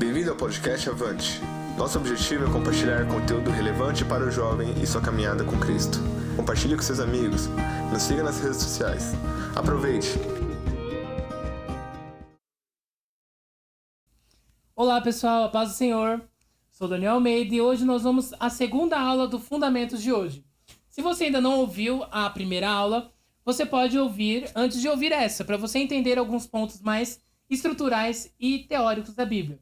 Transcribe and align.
Bem-vindo 0.00 0.30
ao 0.30 0.36
podcast 0.36 0.88
Avante. 0.88 1.42
Nosso 1.76 1.98
objetivo 1.98 2.46
é 2.46 2.50
compartilhar 2.50 3.06
conteúdo 3.06 3.50
relevante 3.50 4.02
para 4.02 4.24
o 4.24 4.30
jovem 4.30 4.72
e 4.82 4.86
sua 4.86 5.02
caminhada 5.02 5.44
com 5.44 5.60
Cristo. 5.60 5.98
Compartilhe 6.36 6.74
com 6.74 6.80
seus 6.80 7.00
amigos. 7.00 7.48
Nos 7.92 8.04
siga 8.04 8.22
nas 8.22 8.40
redes 8.40 8.56
sociais. 8.62 9.12
Aproveite! 9.54 10.08
Olá 14.74 15.02
pessoal, 15.02 15.44
a 15.44 15.48
paz 15.50 15.68
do 15.68 15.74
Senhor. 15.74 16.22
Sou 16.70 16.88
Daniel 16.88 17.16
Almeida 17.16 17.54
e 17.54 17.60
hoje 17.60 17.84
nós 17.84 18.02
vamos 18.02 18.32
à 18.40 18.48
segunda 18.48 18.98
aula 18.98 19.28
do 19.28 19.38
Fundamentos 19.38 20.02
de 20.02 20.10
hoje. 20.10 20.42
Se 20.88 21.02
você 21.02 21.24
ainda 21.24 21.42
não 21.42 21.58
ouviu 21.58 22.06
a 22.10 22.30
primeira 22.30 22.70
aula, 22.70 23.12
você 23.44 23.66
pode 23.66 23.98
ouvir 23.98 24.50
antes 24.56 24.80
de 24.80 24.88
ouvir 24.88 25.12
essa, 25.12 25.44
para 25.44 25.58
você 25.58 25.78
entender 25.78 26.16
alguns 26.16 26.46
pontos 26.46 26.80
mais 26.80 27.20
estruturais 27.50 28.32
e 28.40 28.60
teóricos 28.60 29.14
da 29.14 29.26
Bíblia. 29.26 29.60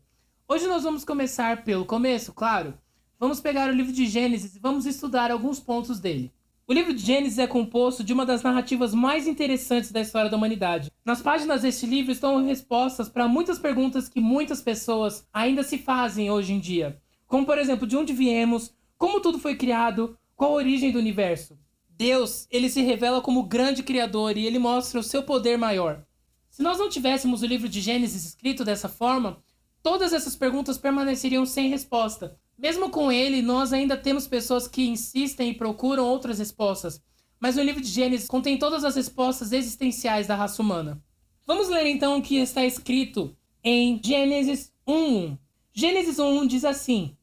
Hoje 0.51 0.67
nós 0.67 0.83
vamos 0.83 1.05
começar 1.05 1.63
pelo 1.63 1.85
começo, 1.85 2.33
claro. 2.33 2.73
Vamos 3.21 3.39
pegar 3.39 3.69
o 3.69 3.75
livro 3.75 3.93
de 3.93 4.07
Gênesis 4.07 4.57
e 4.57 4.59
vamos 4.59 4.87
estudar 4.87 5.31
alguns 5.31 5.61
pontos 5.61 6.01
dele. 6.01 6.33
O 6.67 6.73
livro 6.73 6.95
de 6.95 7.05
Gênesis 7.05 7.39
é 7.39 7.47
composto 7.47 8.03
de 8.03 8.15
uma 8.15 8.25
das 8.25 8.43
narrativas 8.43 8.95
mais 8.95 9.27
interessantes 9.27 9.93
da 9.93 10.01
história 10.01 10.31
da 10.31 10.39
humanidade. 10.39 10.91
Nas 11.05 11.21
páginas 11.21 11.61
deste 11.61 11.85
livro 11.85 12.13
estão 12.13 12.43
respostas 12.47 13.11
para 13.11 13.29
muitas 13.29 13.59
perguntas 13.59 14.09
que 14.09 14.23
muitas 14.23 14.63
pessoas 14.63 15.29
ainda 15.35 15.63
se 15.63 15.77
fazem 15.77 16.31
hoje 16.31 16.55
em 16.55 16.59
dia. 16.59 16.99
Como, 17.27 17.45
por 17.45 17.59
exemplo, 17.59 17.87
de 17.87 17.99
onde 17.99 18.15
viemos, 18.15 18.73
como 18.97 19.21
tudo 19.21 19.39
foi 19.39 19.55
criado, 19.55 20.17
qual 20.35 20.53
a 20.53 20.55
origem 20.57 20.91
do 20.91 20.99
universo. 20.99 21.59
Deus, 21.91 22.49
ele 22.51 22.71
se 22.71 22.81
revela 22.81 23.21
como 23.21 23.43
grande 23.43 23.83
criador 23.83 24.39
e 24.39 24.47
ele 24.47 24.59
mostra 24.59 24.99
o 24.99 25.03
seu 25.03 25.23
poder 25.23 25.59
maior. 25.59 26.07
Se 26.49 26.63
nós 26.63 26.79
não 26.79 26.89
tivéssemos 26.89 27.43
o 27.43 27.47
livro 27.47 27.69
de 27.69 27.83
Gênesis 27.83 28.25
escrito 28.25 28.65
dessa 28.65 28.89
forma, 28.89 29.43
todas 29.83 30.13
essas 30.13 30.37
perguntas 30.37 30.79
permaneceriam 30.79 31.45
sem 31.47 31.69
resposta. 31.69 32.39
Mesmo 32.59 32.91
com 32.91 33.13
ele, 33.13 33.41
nós 33.41 33.73
ainda 33.73 33.97
temos 33.97 34.27
pessoas 34.27 34.67
que 34.67 34.89
insistem 34.89 35.51
e 35.51 35.55
procuram 35.55 36.05
outras 36.05 36.39
respostas. 36.39 37.01
Mas 37.39 37.57
o 37.57 37.63
livro 37.63 37.81
de 37.81 37.89
Gênesis 37.89 38.27
contém 38.27 38.59
todas 38.59 38.85
as 38.85 38.97
respostas 38.97 39.53
existenciais 39.53 40.27
da 40.27 40.35
raça 40.35 40.61
humana. 40.61 41.03
Vamos 41.47 41.69
ler 41.69 41.87
então 41.87 42.19
o 42.19 42.23
que 42.23 42.37
está 42.37 42.65
escrito 42.65 43.35
em 43.63 44.01
Gênesis 44.05 44.73
1:1. 44.87 45.39
Gênesis 45.73 46.19
1:1 46.19 46.47
diz 46.47 46.65
assim: 46.65 47.17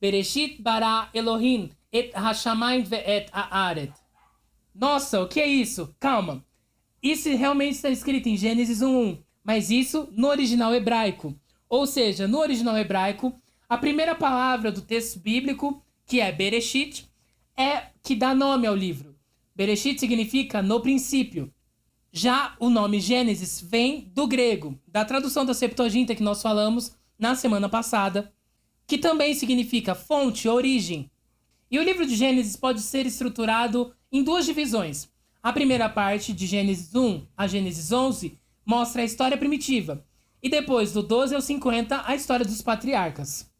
Bereshit 0.00 0.60
bara 0.60 1.08
Elohim 1.14 1.70
et 1.92 2.12
hashamayim 2.14 2.82
ve'et 2.82 3.28
haaret. 3.32 3.92
Nossa, 4.74 5.20
o 5.22 5.28
que 5.28 5.40
é 5.40 5.46
isso? 5.46 5.94
Calma. 6.00 6.44
Isso 7.02 7.28
realmente 7.28 7.74
está 7.74 7.88
escrito 7.88 8.28
em 8.28 8.36
Gênesis 8.36 8.80
1:1, 8.80 9.18
mas 9.44 9.70
isso 9.70 10.08
no 10.12 10.28
original 10.28 10.74
hebraico. 10.74 11.34
Ou 11.68 11.86
seja, 11.86 12.26
no 12.26 12.38
original 12.38 12.76
hebraico, 12.76 13.34
a 13.68 13.76
primeira 13.76 14.14
palavra 14.14 14.72
do 14.72 14.80
texto 14.80 15.20
bíblico, 15.20 15.82
que 16.06 16.20
é 16.20 16.32
Bereshit, 16.32 17.06
é 17.56 17.88
que 18.02 18.14
dá 18.14 18.34
nome 18.34 18.66
ao 18.66 18.74
livro. 18.74 19.14
Bereshit 19.54 19.98
significa 19.98 20.62
no 20.62 20.80
princípio. 20.80 21.52
Já 22.10 22.56
o 22.58 22.70
nome 22.70 23.00
Gênesis 23.00 23.60
vem 23.60 24.10
do 24.14 24.26
grego, 24.26 24.78
da 24.86 25.04
tradução 25.04 25.44
da 25.44 25.52
Septuaginta 25.52 26.14
que 26.14 26.22
nós 26.22 26.40
falamos 26.40 26.96
na 27.18 27.34
semana 27.34 27.68
passada, 27.68 28.32
que 28.86 28.96
também 28.96 29.34
significa 29.34 29.94
fonte, 29.94 30.48
origem. 30.48 31.10
E 31.70 31.78
o 31.78 31.82
livro 31.82 32.06
de 32.06 32.16
Gênesis 32.16 32.56
pode 32.56 32.80
ser 32.80 33.04
estruturado 33.04 33.92
em 34.10 34.22
duas 34.22 34.46
divisões. 34.46 35.10
A 35.42 35.52
primeira 35.52 35.88
parte, 35.88 36.32
de 36.32 36.46
Gênesis 36.46 36.94
1 36.94 37.26
a 37.36 37.46
Gênesis 37.46 37.92
11, 37.92 38.38
mostra 38.64 39.02
a 39.02 39.04
história 39.04 39.36
primitiva, 39.36 40.04
e 40.42 40.48
depois, 40.48 40.92
do 40.92 41.02
12 41.02 41.34
ao 41.34 41.40
50, 41.40 42.02
a 42.06 42.14
história 42.14 42.44
dos 42.44 42.62
patriarcas. 42.62 43.50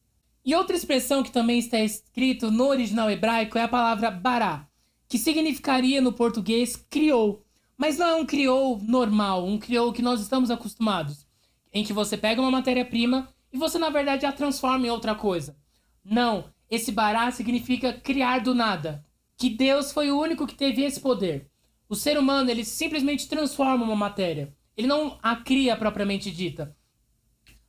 E 0.45 0.55
outra 0.55 0.77
expressão 0.77 1.23
que 1.23 1.31
também 1.31 1.59
está 1.59 1.81
escrito 1.81 2.51
no 2.51 2.69
original 2.69 3.11
hebraico 3.11 3.59
é 3.59 3.63
a 3.63 3.69
palavra 3.69 4.11
bará, 4.11 4.67
que 5.09 5.19
significaria 5.19 6.01
no 6.01 6.13
português 6.13 6.77
criou. 6.89 7.45
Mas 7.77 7.99
não 7.99 8.07
é 8.07 8.15
um 8.15 8.27
criou 8.27 8.79
normal, 8.83 9.47
um 9.47 9.59
criou 9.59 9.93
que 9.93 10.03
nós 10.03 10.21
estamos 10.21 10.51
acostumados, 10.51 11.27
em 11.73 11.85
que 11.85 11.93
você 11.93 12.17
pega 12.17 12.41
uma 12.41 12.51
matéria-prima 12.51 13.29
e 13.53 13.59
você 13.59 13.79
na 13.79 13.91
verdade 13.91 14.27
a 14.27 14.33
transforma 14.33 14.87
em 14.87 14.91
outra 14.91 15.15
coisa. 15.15 15.57
Não, 16.05 16.45
esse 16.71 16.93
bará 16.93 17.31
significa 17.31 17.93
criar 17.93 18.41
do 18.41 18.55
nada. 18.55 19.05
Que 19.37 19.49
Deus 19.49 19.93
foi 19.93 20.11
o 20.11 20.21
único 20.21 20.47
que 20.47 20.55
teve 20.55 20.83
esse 20.83 21.01
poder. 21.01 21.49
O 21.89 21.95
ser 21.95 22.19
humano, 22.19 22.51
ele 22.51 22.65
simplesmente 22.65 23.29
transforma 23.29 23.85
uma 23.85 23.97
matéria. 23.97 24.55
Ele 24.79 24.87
não 24.87 25.19
a 25.21 25.35
cria 25.35 25.77
propriamente 25.77 26.31
dita. 26.31 26.77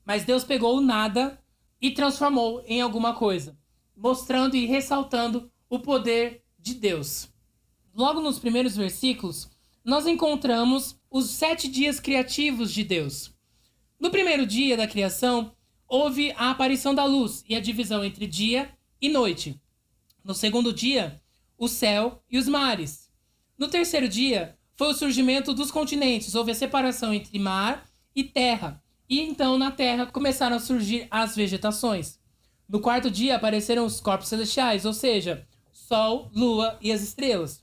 Mas 0.05 0.25
Deus 0.25 0.43
pegou 0.43 0.77
o 0.77 0.81
nada 0.81 1.43
e 1.81 1.89
transformou 1.89 2.63
em 2.67 2.81
alguma 2.81 3.15
coisa, 3.15 3.57
mostrando 3.97 4.55
e 4.55 4.67
ressaltando 4.67 5.51
o 5.67 5.79
poder 5.79 6.43
de 6.59 6.75
Deus. 6.75 7.33
Logo 7.95 8.21
nos 8.21 8.37
primeiros 8.37 8.75
versículos, 8.75 9.49
nós 9.83 10.05
encontramos 10.05 11.01
os 11.09 11.31
sete 11.31 11.67
dias 11.67 11.99
criativos 11.99 12.71
de 12.71 12.83
Deus. 12.83 13.35
No 13.99 14.11
primeiro 14.11 14.45
dia 14.45 14.77
da 14.77 14.87
criação, 14.87 15.55
houve 15.87 16.31
a 16.33 16.51
aparição 16.51 16.93
da 16.93 17.05
luz 17.05 17.43
e 17.49 17.55
a 17.55 17.59
divisão 17.59 18.05
entre 18.05 18.27
dia 18.27 18.71
e 19.01 19.09
noite. 19.09 19.59
No 20.23 20.35
segundo 20.35 20.71
dia, 20.71 21.19
o 21.57 21.67
céu 21.67 22.23
e 22.29 22.37
os 22.37 22.47
mares. 22.47 23.11
No 23.57 23.67
terceiro 23.67 24.07
dia, 24.07 24.58
foi 24.79 24.91
o 24.91 24.93
surgimento 24.93 25.53
dos 25.53 25.71
continentes, 25.71 26.35
houve 26.35 26.51
a 26.51 26.55
separação 26.55 27.13
entre 27.13 27.37
mar 27.37 27.83
e 28.15 28.23
terra. 28.23 28.81
E 29.09 29.19
então 29.19 29.57
na 29.57 29.71
terra 29.71 30.05
começaram 30.05 30.55
a 30.55 30.59
surgir 30.59 31.05
as 31.11 31.35
vegetações. 31.35 32.17
No 32.65 32.79
quarto 32.79 33.11
dia 33.11 33.35
apareceram 33.35 33.85
os 33.85 33.99
corpos 33.99 34.29
celestiais, 34.29 34.85
ou 34.85 34.93
seja, 34.93 35.45
sol, 35.73 36.31
lua 36.33 36.77
e 36.79 36.93
as 36.93 37.01
estrelas. 37.01 37.61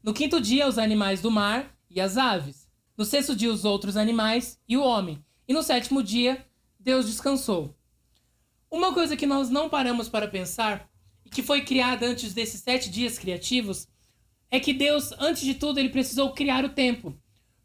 No 0.00 0.14
quinto 0.14 0.40
dia, 0.40 0.68
os 0.68 0.78
animais 0.78 1.20
do 1.20 1.28
mar 1.28 1.76
e 1.90 2.00
as 2.00 2.16
aves. 2.16 2.68
No 2.96 3.04
sexto 3.04 3.34
dia, 3.34 3.50
os 3.50 3.64
outros 3.64 3.96
animais 3.96 4.56
e 4.68 4.76
o 4.76 4.84
homem. 4.84 5.24
E 5.48 5.52
no 5.52 5.60
sétimo 5.60 6.04
dia, 6.04 6.46
Deus 6.78 7.06
descansou. 7.06 7.74
Uma 8.70 8.94
coisa 8.94 9.16
que 9.16 9.26
nós 9.26 9.50
não 9.50 9.68
paramos 9.68 10.08
para 10.08 10.28
pensar 10.28 10.88
e 11.24 11.30
que 11.30 11.42
foi 11.42 11.62
criada 11.62 12.06
antes 12.06 12.32
desses 12.32 12.60
sete 12.60 12.88
dias 12.88 13.18
criativos 13.18 13.88
é 14.50 14.60
que 14.60 14.72
Deus, 14.72 15.12
antes 15.18 15.42
de 15.42 15.54
tudo, 15.54 15.78
ele 15.78 15.88
precisou 15.88 16.32
criar 16.32 16.64
o 16.64 16.70
tempo. 16.70 17.14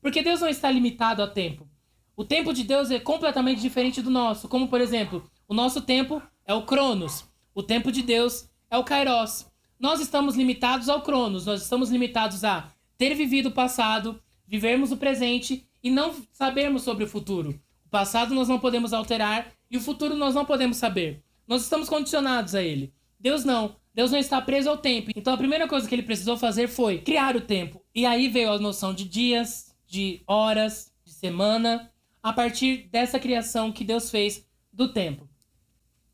Porque 0.02 0.24
Deus 0.24 0.42
não 0.42 0.48
está 0.48 0.72
limitado 0.72 1.22
ao 1.22 1.30
tempo. 1.30 1.68
O 2.16 2.24
tempo 2.24 2.54
de 2.54 2.64
Deus 2.64 2.92
é 2.92 3.00
completamente 3.00 3.62
diferente 3.62 4.02
do 4.02 4.10
nosso. 4.10 4.48
Como, 4.48 4.68
por 4.68 4.82
exemplo, 4.82 5.30
o 5.48 5.54
nosso 5.54 5.82
tempo 5.82 6.22
é 6.46 6.54
o 6.54 6.66
Cronos. 6.66 7.26
O 7.54 7.64
tempo 7.64 7.92
de 7.92 8.02
Deus 8.02 8.50
é 8.70 8.78
o 8.78 8.84
Kairos. 8.84 9.46
Nós 9.80 10.02
estamos 10.02 10.36
limitados 10.36 10.90
ao 10.90 11.02
Cronos. 11.02 11.46
Nós 11.46 11.62
estamos 11.62 11.90
limitados 11.90 12.44
a 12.44 12.72
ter 12.98 13.16
vivido 13.16 13.48
o 13.48 13.54
passado, 13.54 14.22
vivermos 14.46 14.92
o 14.92 14.98
presente 14.98 15.66
e 15.82 15.90
não 15.90 16.14
sabermos 16.34 16.84
sobre 16.84 17.06
o 17.06 17.08
futuro. 17.08 17.60
O 17.86 17.90
passado 17.90 18.36
nós 18.36 18.48
não 18.48 18.60
podemos 18.60 18.94
alterar 18.94 19.54
e 19.72 19.78
o 19.78 19.82
futuro 19.82 20.16
nós 20.16 20.36
não 20.36 20.46
podemos 20.46 20.78
saber. 20.78 21.24
Nós 21.48 21.64
estamos 21.64 21.88
condicionados 21.90 22.54
a 22.54 22.62
ele. 22.62 22.94
Deus 23.20 23.44
não. 23.44 23.76
Deus 23.94 24.12
não 24.12 24.20
está 24.20 24.42
preso 24.42 24.70
ao 24.70 24.78
tempo. 24.78 25.12
Então 25.16 25.34
a 25.34 25.38
primeira 25.38 25.68
coisa 25.68 25.88
que 25.88 25.96
ele 25.96 26.04
precisou 26.04 26.38
fazer 26.38 26.68
foi 26.68 27.00
criar 27.00 27.36
o 27.36 27.42
tempo. 27.42 27.84
E 27.94 28.06
aí 28.06 28.28
veio 28.28 28.52
a 28.52 28.60
noção 28.60 28.94
de 28.94 29.06
dias, 29.06 29.76
de 29.88 30.22
horas, 30.28 30.94
de 31.04 31.12
semana, 31.12 31.92
a 32.22 32.32
partir 32.32 32.88
dessa 32.92 33.20
criação 33.20 33.72
que 33.72 33.84
Deus 33.84 34.10
fez 34.10 34.48
do 34.72 34.94
tempo. 34.94 35.28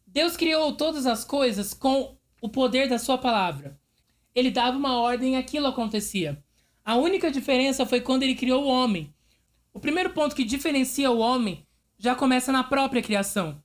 Deus 0.08 0.38
criou 0.38 0.72
todas 0.74 1.06
as 1.06 1.26
coisas 1.26 1.74
com 1.74 2.18
o 2.42 2.50
poder 2.50 2.88
da 2.88 2.98
sua 2.98 3.18
palavra. 3.18 3.80
Ele 4.34 4.50
dava 4.50 4.78
uma 4.78 5.00
ordem 5.00 5.34
e 5.34 5.38
aquilo 5.38 5.68
acontecia. 5.68 6.42
A 6.84 6.96
única 6.96 7.32
diferença 7.32 7.86
foi 7.86 8.00
quando 8.00 8.24
ele 8.24 8.36
criou 8.36 8.64
o 8.64 8.68
homem. 8.68 9.14
O 9.74 9.80
primeiro 9.80 10.12
ponto 10.12 10.36
que 10.36 10.44
diferencia 10.44 11.12
o 11.12 11.20
homem 11.20 11.66
já 11.98 12.16
começa 12.16 12.52
na 12.52 12.64
própria 12.64 13.02
criação, 13.02 13.62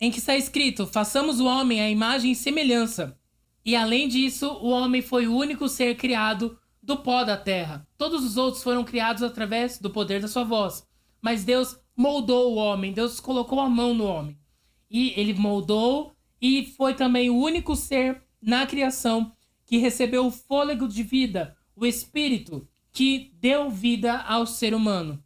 em 0.00 0.10
que 0.10 0.18
está 0.18 0.36
escrito: 0.36 0.86
façamos 0.86 1.40
o 1.40 1.46
homem 1.46 1.80
à 1.80 1.90
imagem 1.90 2.32
e 2.32 2.36
semelhança. 2.36 3.18
E 3.66 3.74
além 3.74 4.06
disso, 4.06 4.48
o 4.62 4.68
homem 4.68 5.02
foi 5.02 5.26
o 5.26 5.34
único 5.34 5.68
ser 5.68 5.96
criado 5.96 6.56
do 6.80 6.98
pó 6.98 7.24
da 7.24 7.36
terra. 7.36 7.84
Todos 7.98 8.24
os 8.24 8.36
outros 8.36 8.62
foram 8.62 8.84
criados 8.84 9.24
através 9.24 9.80
do 9.80 9.90
poder 9.90 10.20
da 10.22 10.28
sua 10.28 10.44
voz. 10.44 10.86
Mas 11.20 11.44
Deus 11.44 11.76
moldou 11.96 12.52
o 12.52 12.56
homem, 12.56 12.92
Deus 12.92 13.18
colocou 13.18 13.58
a 13.58 13.68
mão 13.68 13.92
no 13.92 14.04
homem. 14.04 14.38
E 14.88 15.12
ele 15.16 15.34
moldou 15.34 16.14
e 16.40 16.64
foi 16.76 16.94
também 16.94 17.28
o 17.28 17.36
único 17.36 17.74
ser 17.74 18.22
na 18.40 18.68
criação 18.68 19.32
que 19.64 19.78
recebeu 19.78 20.26
o 20.26 20.30
fôlego 20.30 20.86
de 20.86 21.02
vida, 21.02 21.56
o 21.74 21.84
espírito 21.84 22.68
que 22.92 23.32
deu 23.34 23.68
vida 23.68 24.20
ao 24.20 24.46
ser 24.46 24.74
humano. 24.74 25.20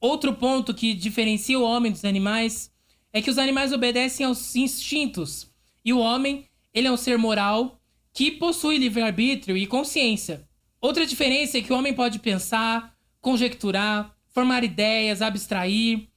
Outro 0.00 0.32
ponto 0.34 0.72
que 0.72 0.94
diferencia 0.94 1.58
o 1.58 1.64
homem 1.64 1.90
dos 1.90 2.04
animais 2.04 2.70
é 3.12 3.20
que 3.20 3.30
os 3.30 3.38
animais 3.38 3.72
obedecem 3.72 4.24
aos 4.24 4.54
instintos 4.54 5.52
e 5.84 5.92
o 5.92 5.98
homem, 5.98 6.46
ele 6.74 6.88
é 6.88 6.92
um 6.92 6.96
ser 6.96 7.16
moral 7.16 7.80
que 8.12 8.32
possui 8.32 8.78
livre-arbítrio 8.78 9.56
e 9.56 9.66
consciência. 9.66 10.46
Outra 10.80 11.06
diferença 11.06 11.56
é 11.56 11.62
que 11.62 11.72
o 11.72 11.76
homem 11.76 11.94
pode 11.94 12.18
pensar, 12.18 12.94
conjecturar, 13.20 14.14
formar 14.28 14.64
ideias, 14.64 15.22
abstrair, 15.22 16.08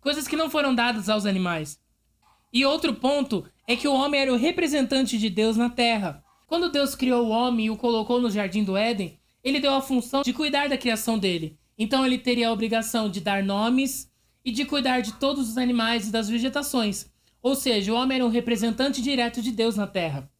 coisas 0.00 0.28
que 0.28 0.36
não 0.36 0.50
foram 0.50 0.74
dadas 0.74 1.08
aos 1.08 1.26
animais. 1.26 1.80
E 2.52 2.64
outro 2.64 2.94
ponto 2.94 3.44
é 3.66 3.74
que 3.74 3.88
o 3.88 3.94
homem 3.94 4.20
era 4.20 4.32
o 4.32 4.36
representante 4.36 5.16
de 5.16 5.30
Deus 5.30 5.56
na 5.56 5.70
terra. 5.70 6.22
Quando 6.46 6.70
Deus 6.70 6.94
criou 6.94 7.26
o 7.26 7.30
homem 7.30 7.66
e 7.66 7.70
o 7.70 7.76
colocou 7.76 8.20
no 8.20 8.30
jardim 8.30 8.62
do 8.62 8.76
Éden, 8.76 9.18
ele 9.42 9.58
deu 9.58 9.74
a 9.74 9.80
função 9.80 10.22
de 10.22 10.32
cuidar 10.32 10.68
da 10.68 10.76
criação 10.76 11.18
dele. 11.18 11.58
Então 11.78 12.04
ele 12.04 12.18
teria 12.18 12.48
a 12.48 12.52
obrigação 12.52 13.08
de 13.08 13.20
dar 13.20 13.42
nomes 13.42 14.10
e 14.44 14.52
de 14.52 14.64
cuidar 14.64 15.00
de 15.00 15.14
todos 15.14 15.48
os 15.48 15.56
animais 15.56 16.08
e 16.08 16.12
das 16.12 16.28
vegetações. 16.28 17.11
Ou 17.42 17.54
seja, 17.56 17.92
o 17.92 17.96
homem 17.96 18.16
era 18.16 18.24
um 18.24 18.30
representante 18.30 19.02
direto 19.02 19.42
de 19.42 19.50
Deus 19.50 19.76
na 19.76 19.86
terra. 19.86 20.30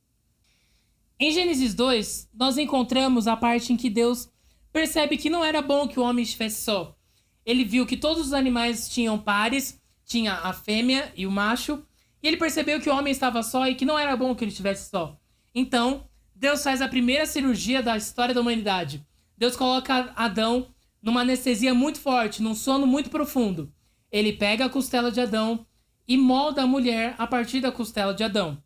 Em 1.19 1.33
Gênesis 1.33 1.75
2, 1.75 2.31
nós 2.33 2.57
encontramos 2.57 3.27
a 3.27 3.37
parte 3.37 3.73
em 3.73 3.77
que 3.77 3.91
Deus 3.91 4.31
percebe 4.73 5.17
que 5.17 5.29
não 5.29 5.45
era 5.45 5.61
bom 5.61 5.89
que 5.89 5.99
o 5.99 6.03
homem 6.03 6.23
estivesse 6.23 6.63
só. 6.63 6.97
Ele 7.45 7.65
viu 7.65 7.85
que 7.85 7.97
todos 7.97 8.27
os 8.27 8.33
animais 8.33 8.89
tinham 8.89 9.19
pares, 9.19 9.81
tinha 10.05 10.35
a 10.35 10.53
fêmea 10.53 11.13
e 11.17 11.27
o 11.27 11.31
macho, 11.31 11.85
e 12.23 12.29
ele 12.29 12.37
percebeu 12.37 12.81
que 12.81 12.89
o 12.89 12.97
homem 12.97 13.11
estava 13.11 13.43
só 13.43 13.67
e 13.67 13.75
que 13.75 13.85
não 13.85 13.99
era 13.99 14.17
bom 14.17 14.35
que 14.35 14.45
ele 14.45 14.53
estivesse 14.53 14.89
só. 14.89 15.19
Então, 15.55 16.09
Deus 16.35 16.63
faz 16.63 16.81
a 16.81 16.89
primeira 16.89 17.27
cirurgia 17.27 17.83
da 17.83 17.97
história 17.97 18.35
da 18.35 18.41
humanidade. 18.41 19.05
Deus 19.37 19.57
coloca 19.57 20.13
Adão 20.15 20.69
numa 21.03 21.23
anestesia 21.23 21.75
muito 21.75 22.01
forte, 22.01 22.43
num 22.43 22.55
sono 22.55 22.87
muito 22.87 23.11
profundo. 23.11 23.73
Ele 24.11 24.33
pega 24.33 24.67
a 24.67 24.71
costela 24.71 25.11
de 25.11 25.21
Adão 25.21 25.67
e 26.07 26.17
molda 26.17 26.63
a 26.63 26.67
mulher 26.67 27.15
a 27.19 27.27
partir 27.27 27.61
da 27.61 27.73
costela 27.73 28.15
de 28.15 28.25
Adão, 28.25 28.63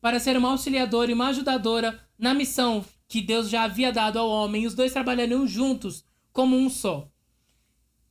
para 0.00 0.20
ser 0.20 0.36
uma 0.36 0.50
auxiliadora 0.50 1.10
e 1.10 1.14
uma 1.14 1.28
ajudadora 1.28 2.00
na 2.18 2.32
missão 2.32 2.84
que 3.08 3.20
Deus 3.20 3.48
já 3.48 3.64
havia 3.64 3.92
dado 3.92 4.18
ao 4.18 4.28
homem, 4.28 4.66
os 4.66 4.74
dois 4.74 4.92
trabalhariam 4.92 5.46
juntos 5.46 6.04
como 6.32 6.56
um 6.56 6.68
só. 6.68 7.10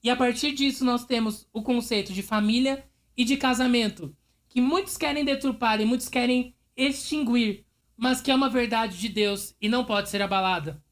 E 0.04 0.10
a 0.10 0.16
partir 0.16 0.52
disso 0.54 0.86
nós 0.86 1.06
temos 1.06 1.48
o 1.52 1.64
conceito 1.64 2.14
de 2.14 2.22
família 2.22 2.86
e 3.18 3.24
de 3.24 3.38
casamento, 3.38 4.16
que 4.48 4.62
muitos 4.62 4.98
querem 4.98 5.26
deturpar 5.26 5.82
e 5.82 5.86
muitos 5.86 6.10
querem 6.10 6.56
extinguir, 6.78 7.66
mas 7.98 8.22
que 8.22 8.30
é 8.30 8.36
uma 8.36 8.50
verdade 8.50 8.98
de 8.98 9.10
Deus 9.10 9.56
e 9.60 9.68
não 9.68 9.84
pode 9.84 10.10
ser 10.10 10.22
abalada. 10.22 10.84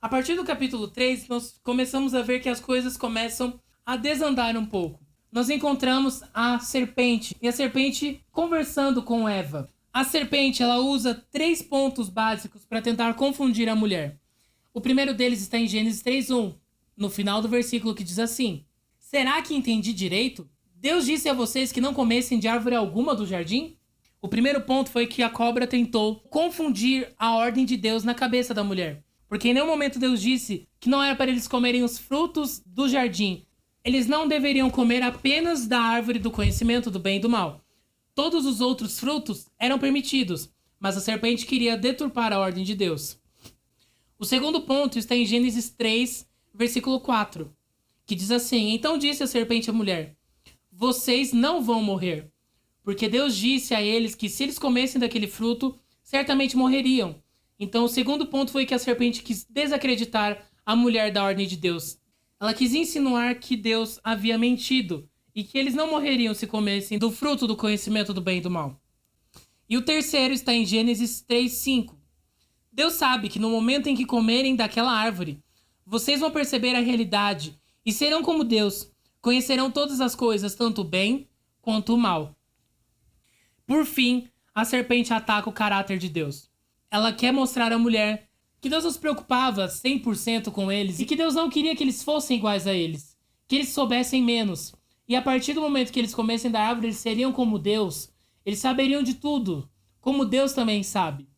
A 0.00 0.08
partir 0.08 0.34
do 0.34 0.44
capítulo 0.44 0.88
3, 0.88 1.28
nós 1.28 1.58
começamos 1.62 2.14
a 2.14 2.22
ver 2.22 2.40
que 2.40 2.48
as 2.48 2.60
coisas 2.60 2.96
começam 2.96 3.60
a 3.84 3.96
desandar 3.96 4.56
um 4.56 4.66
pouco. 4.66 5.01
Nós 5.32 5.48
encontramos 5.48 6.22
a 6.34 6.58
serpente 6.58 7.34
e 7.40 7.48
a 7.48 7.52
serpente 7.52 8.22
conversando 8.30 9.02
com 9.02 9.26
Eva. 9.26 9.70
A 9.90 10.04
serpente 10.04 10.62
ela 10.62 10.78
usa 10.78 11.24
três 11.32 11.62
pontos 11.62 12.10
básicos 12.10 12.66
para 12.66 12.82
tentar 12.82 13.14
confundir 13.14 13.66
a 13.66 13.74
mulher. 13.74 14.20
O 14.74 14.80
primeiro 14.80 15.14
deles 15.14 15.40
está 15.40 15.56
em 15.56 15.66
Gênesis 15.66 16.02
3:1, 16.02 16.54
no 16.94 17.08
final 17.08 17.40
do 17.40 17.48
versículo 17.48 17.94
que 17.94 18.04
diz 18.04 18.18
assim: 18.18 18.66
Será 18.98 19.40
que 19.40 19.54
entendi 19.54 19.94
direito? 19.94 20.46
Deus 20.76 21.06
disse 21.06 21.30
a 21.30 21.34
vocês 21.34 21.72
que 21.72 21.80
não 21.80 21.94
comessem 21.94 22.38
de 22.38 22.46
árvore 22.46 22.74
alguma 22.74 23.14
do 23.14 23.26
jardim? 23.26 23.78
O 24.20 24.28
primeiro 24.28 24.60
ponto 24.60 24.90
foi 24.90 25.06
que 25.06 25.22
a 25.22 25.30
cobra 25.30 25.66
tentou 25.66 26.16
confundir 26.28 27.10
a 27.18 27.34
ordem 27.36 27.64
de 27.64 27.78
Deus 27.78 28.04
na 28.04 28.12
cabeça 28.12 28.52
da 28.52 28.62
mulher. 28.62 29.02
Porque 29.26 29.48
em 29.48 29.54
nenhum 29.54 29.66
momento 29.66 29.98
Deus 29.98 30.20
disse 30.20 30.68
que 30.78 30.90
não 30.90 31.02
era 31.02 31.16
para 31.16 31.30
eles 31.30 31.48
comerem 31.48 31.82
os 31.82 31.96
frutos 31.96 32.62
do 32.66 32.86
jardim. 32.86 33.46
Eles 33.84 34.06
não 34.06 34.28
deveriam 34.28 34.70
comer 34.70 35.02
apenas 35.02 35.66
da 35.66 35.80
árvore 35.80 36.18
do 36.18 36.30
conhecimento 36.30 36.90
do 36.90 37.00
bem 37.00 37.16
e 37.16 37.20
do 37.20 37.28
mal. 37.28 37.64
Todos 38.14 38.46
os 38.46 38.60
outros 38.60 39.00
frutos 39.00 39.48
eram 39.58 39.78
permitidos, 39.78 40.50
mas 40.78 40.96
a 40.96 41.00
serpente 41.00 41.46
queria 41.46 41.76
deturpar 41.76 42.32
a 42.32 42.38
ordem 42.38 42.62
de 42.62 42.74
Deus. 42.74 43.18
O 44.18 44.24
segundo 44.24 44.60
ponto 44.60 44.98
está 44.98 45.16
em 45.16 45.26
Gênesis 45.26 45.70
3, 45.70 46.28
versículo 46.54 47.00
4, 47.00 47.52
que 48.06 48.14
diz 48.14 48.30
assim: 48.30 48.72
Então 48.72 48.98
disse 48.98 49.22
a 49.22 49.26
serpente 49.26 49.70
à 49.70 49.72
mulher: 49.72 50.16
Vocês 50.70 51.32
não 51.32 51.60
vão 51.60 51.82
morrer, 51.82 52.30
porque 52.84 53.08
Deus 53.08 53.36
disse 53.36 53.74
a 53.74 53.82
eles 53.82 54.14
que 54.14 54.28
se 54.28 54.44
eles 54.44 54.58
comessem 54.58 55.00
daquele 55.00 55.26
fruto, 55.26 55.76
certamente 56.02 56.56
morreriam. 56.56 57.16
Então, 57.58 57.84
o 57.84 57.88
segundo 57.88 58.26
ponto 58.26 58.50
foi 58.50 58.66
que 58.66 58.74
a 58.74 58.78
serpente 58.78 59.22
quis 59.22 59.44
desacreditar 59.48 60.48
a 60.66 60.74
mulher 60.74 61.12
da 61.12 61.22
ordem 61.22 61.46
de 61.46 61.56
Deus. 61.56 61.98
Ela 62.42 62.52
quis 62.52 62.74
insinuar 62.74 63.36
que 63.36 63.56
Deus 63.56 64.00
havia 64.02 64.36
mentido 64.36 65.08
e 65.32 65.44
que 65.44 65.56
eles 65.56 65.74
não 65.74 65.88
morreriam 65.88 66.34
se 66.34 66.44
comessem 66.44 66.98
do 66.98 67.12
fruto 67.12 67.46
do 67.46 67.56
conhecimento 67.56 68.12
do 68.12 68.20
bem 68.20 68.38
e 68.38 68.40
do 68.40 68.50
mal. 68.50 68.82
E 69.68 69.76
o 69.76 69.82
terceiro 69.82 70.34
está 70.34 70.52
em 70.52 70.66
Gênesis 70.66 71.22
3:5. 71.22 71.96
Deus 72.72 72.94
sabe 72.94 73.28
que 73.28 73.38
no 73.38 73.48
momento 73.48 73.86
em 73.86 73.94
que 73.94 74.04
comerem 74.04 74.56
daquela 74.56 74.90
árvore, 74.90 75.40
vocês 75.86 76.18
vão 76.18 76.32
perceber 76.32 76.74
a 76.74 76.80
realidade 76.80 77.56
e 77.86 77.92
serão 77.92 78.24
como 78.24 78.42
Deus, 78.42 78.90
conhecerão 79.20 79.70
todas 79.70 80.00
as 80.00 80.16
coisas, 80.16 80.56
tanto 80.56 80.80
o 80.80 80.84
bem 80.84 81.28
quanto 81.60 81.94
o 81.94 81.98
mal. 81.98 82.36
Por 83.64 83.86
fim, 83.86 84.28
a 84.52 84.64
serpente 84.64 85.14
ataca 85.14 85.48
o 85.48 85.52
caráter 85.52 85.96
de 85.96 86.08
Deus 86.08 86.50
ela 86.92 87.10
quer 87.10 87.32
mostrar 87.32 87.72
à 87.72 87.78
mulher 87.78 88.28
que 88.62 88.68
Deus 88.68 88.84
não 88.84 88.92
se 88.92 88.98
preocupava 88.98 89.66
100% 89.66 90.52
com 90.52 90.70
eles 90.70 91.00
e 91.00 91.04
que 91.04 91.16
Deus 91.16 91.34
não 91.34 91.50
queria 91.50 91.74
que 91.74 91.82
eles 91.82 92.04
fossem 92.04 92.36
iguais 92.36 92.64
a 92.64 92.72
eles, 92.72 93.18
que 93.48 93.56
eles 93.56 93.70
soubessem 93.70 94.22
menos. 94.22 94.72
E 95.08 95.16
a 95.16 95.20
partir 95.20 95.52
do 95.52 95.60
momento 95.60 95.92
que 95.92 95.98
eles 95.98 96.14
comessem 96.14 96.48
da 96.48 96.62
árvore, 96.62 96.86
eles 96.86 96.98
seriam 96.98 97.32
como 97.32 97.58
Deus, 97.58 98.08
eles 98.46 98.60
saberiam 98.60 99.02
de 99.02 99.14
tudo, 99.14 99.68
como 100.00 100.24
Deus 100.24 100.52
também 100.52 100.84
sabe. 100.84 101.28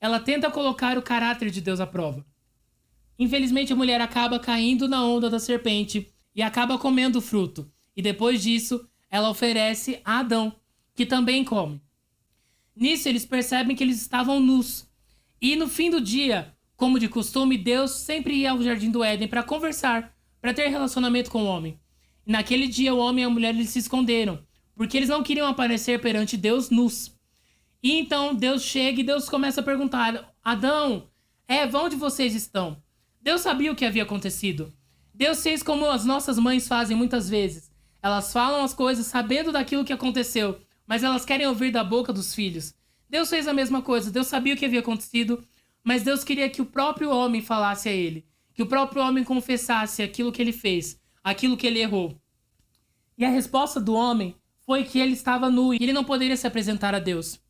Ela 0.00 0.18
tenta 0.18 0.50
colocar 0.50 0.98
o 0.98 1.02
caráter 1.02 1.50
de 1.50 1.60
Deus 1.60 1.78
à 1.78 1.86
prova. 1.86 2.26
Infelizmente, 3.16 3.72
a 3.72 3.76
mulher 3.76 4.00
acaba 4.00 4.40
caindo 4.40 4.88
na 4.88 5.04
onda 5.04 5.30
da 5.30 5.38
serpente 5.38 6.12
e 6.34 6.42
acaba 6.42 6.76
comendo 6.78 7.20
o 7.20 7.22
fruto. 7.22 7.70
E 7.96 8.02
depois 8.02 8.42
disso, 8.42 8.84
ela 9.08 9.30
oferece 9.30 10.00
a 10.04 10.18
Adão, 10.18 10.52
que 10.96 11.06
também 11.06 11.44
come. 11.44 11.80
Nisso, 12.74 13.08
eles 13.08 13.24
percebem 13.24 13.76
que 13.76 13.84
eles 13.84 14.00
estavam 14.00 14.40
nus 14.40 14.90
e 15.42 15.56
no 15.56 15.68
fim 15.68 15.90
do 15.90 16.00
dia, 16.00 16.51
como 16.82 16.98
de 16.98 17.08
costume, 17.08 17.56
Deus 17.56 17.92
sempre 17.92 18.34
ia 18.34 18.50
ao 18.50 18.60
jardim 18.60 18.90
do 18.90 19.04
Éden 19.04 19.28
para 19.28 19.44
conversar, 19.44 20.12
para 20.40 20.52
ter 20.52 20.66
relacionamento 20.66 21.30
com 21.30 21.44
o 21.44 21.46
homem. 21.46 21.78
Naquele 22.26 22.66
dia, 22.66 22.92
o 22.92 22.98
homem 22.98 23.22
e 23.22 23.24
a 23.24 23.30
mulher 23.30 23.54
eles 23.54 23.70
se 23.70 23.78
esconderam, 23.78 24.44
porque 24.74 24.96
eles 24.96 25.08
não 25.08 25.22
queriam 25.22 25.46
aparecer 25.46 26.00
perante 26.00 26.36
Deus 26.36 26.70
nus. 26.70 27.16
E 27.80 27.92
então 27.92 28.34
Deus 28.34 28.62
chega 28.62 29.00
e 29.00 29.04
Deus 29.04 29.28
começa 29.28 29.60
a 29.60 29.62
perguntar: 29.62 30.34
Adão, 30.42 31.06
Eva, 31.46 31.78
onde 31.78 31.94
vocês 31.94 32.34
estão? 32.34 32.82
Deus 33.20 33.42
sabia 33.42 33.70
o 33.70 33.76
que 33.76 33.84
havia 33.84 34.02
acontecido. 34.02 34.74
Deus 35.14 35.40
fez 35.40 35.62
como 35.62 35.88
as 35.88 36.04
nossas 36.04 36.36
mães 36.36 36.66
fazem 36.66 36.96
muitas 36.96 37.28
vezes. 37.28 37.70
Elas 38.02 38.32
falam 38.32 38.64
as 38.64 38.74
coisas 38.74 39.06
sabendo 39.06 39.52
daquilo 39.52 39.84
que 39.84 39.92
aconteceu, 39.92 40.60
mas 40.84 41.04
elas 41.04 41.24
querem 41.24 41.46
ouvir 41.46 41.70
da 41.70 41.84
boca 41.84 42.12
dos 42.12 42.34
filhos. 42.34 42.74
Deus 43.08 43.30
fez 43.30 43.46
a 43.46 43.54
mesma 43.54 43.82
coisa. 43.82 44.10
Deus 44.10 44.26
sabia 44.26 44.54
o 44.54 44.56
que 44.56 44.64
havia 44.64 44.80
acontecido, 44.80 45.44
mas 45.84 46.02
Deus 46.02 46.22
queria 46.22 46.48
que 46.48 46.62
o 46.62 46.66
próprio 46.66 47.10
homem 47.10 47.42
falasse 47.42 47.88
a 47.88 47.92
ele, 47.92 48.24
que 48.54 48.62
o 48.62 48.66
próprio 48.66 49.02
homem 49.02 49.24
confessasse 49.24 50.02
aquilo 50.02 50.32
que 50.32 50.40
ele 50.40 50.52
fez, 50.52 51.00
aquilo 51.22 51.56
que 51.56 51.66
ele 51.66 51.80
errou. 51.80 52.16
E 53.16 53.24
a 53.24 53.28
resposta 53.28 53.80
do 53.80 53.94
homem 53.94 54.34
foi 54.64 54.84
que 54.84 54.98
ele 54.98 55.12
estava 55.12 55.50
nu 55.50 55.74
e 55.74 55.78
ele 55.80 55.92
não 55.92 56.04
poderia 56.04 56.36
se 56.36 56.46
apresentar 56.46 56.94
a 56.94 56.98
Deus. 56.98 57.40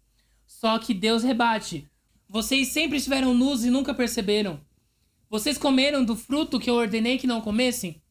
Só 0.47 0.79
que 0.79 0.95
Deus 0.95 1.23
rebate: 1.23 1.89
Vocês 2.29 2.69
sempre 2.69 2.99
estiveram 2.99 3.35
nus 3.35 3.65
e 3.65 3.71
nunca 3.71 3.95
perceberam. 3.95 4.61
Vocês 5.29 5.57
comeram 5.57 6.05
do 6.05 6.15
fruto 6.15 6.61
que 6.61 6.69
eu 6.69 6.75
ordenei 6.75 7.19
que 7.19 7.27
não 7.27 7.41
comessem? 7.41 8.03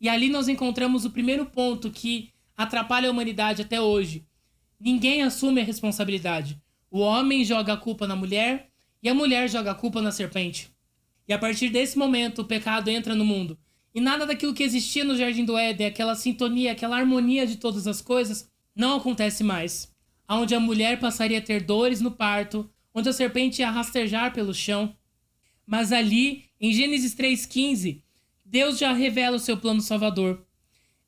E 0.00 0.08
ali 0.08 0.28
nós 0.28 0.48
encontramos 0.48 1.04
o 1.04 1.10
primeiro 1.10 1.46
ponto 1.46 1.90
que 1.90 2.32
atrapalha 2.56 3.08
a 3.08 3.10
humanidade 3.12 3.62
até 3.62 3.80
hoje. 3.80 4.26
Ninguém 4.78 5.22
assume 5.22 5.60
a 5.60 5.64
responsabilidade. 5.64 6.60
O 6.90 7.00
homem 7.00 7.44
joga 7.44 7.72
a 7.72 7.76
culpa 7.76 8.06
na 8.06 8.16
mulher 8.16 8.69
e 9.02 9.08
a 9.08 9.14
mulher 9.14 9.48
joga 9.48 9.70
a 9.70 9.74
culpa 9.74 10.00
na 10.02 10.12
serpente. 10.12 10.70
E 11.26 11.32
a 11.32 11.38
partir 11.38 11.68
desse 11.68 11.96
momento, 11.96 12.42
o 12.42 12.44
pecado 12.44 12.88
entra 12.88 13.14
no 13.14 13.24
mundo. 13.24 13.58
E 13.94 14.00
nada 14.00 14.26
daquilo 14.26 14.54
que 14.54 14.62
existia 14.62 15.04
no 15.04 15.16
Jardim 15.16 15.44
do 15.44 15.56
Éden, 15.56 15.86
aquela 15.86 16.14
sintonia, 16.14 16.72
aquela 16.72 16.96
harmonia 16.96 17.46
de 17.46 17.56
todas 17.56 17.86
as 17.86 18.00
coisas, 18.00 18.48
não 18.74 18.96
acontece 18.96 19.42
mais. 19.42 19.92
Onde 20.28 20.54
a 20.54 20.60
mulher 20.60 21.00
passaria 21.00 21.38
a 21.38 21.42
ter 21.42 21.62
dores 21.62 22.00
no 22.00 22.10
parto, 22.10 22.70
onde 22.94 23.08
a 23.08 23.12
serpente 23.12 23.62
ia 23.62 23.70
rastejar 23.70 24.32
pelo 24.32 24.54
chão. 24.54 24.94
Mas 25.66 25.92
ali, 25.92 26.44
em 26.60 26.72
Gênesis 26.72 27.14
3,15, 27.14 28.02
Deus 28.44 28.78
já 28.78 28.92
revela 28.92 29.36
o 29.36 29.40
seu 29.40 29.56
plano 29.56 29.80
salvador, 29.80 30.44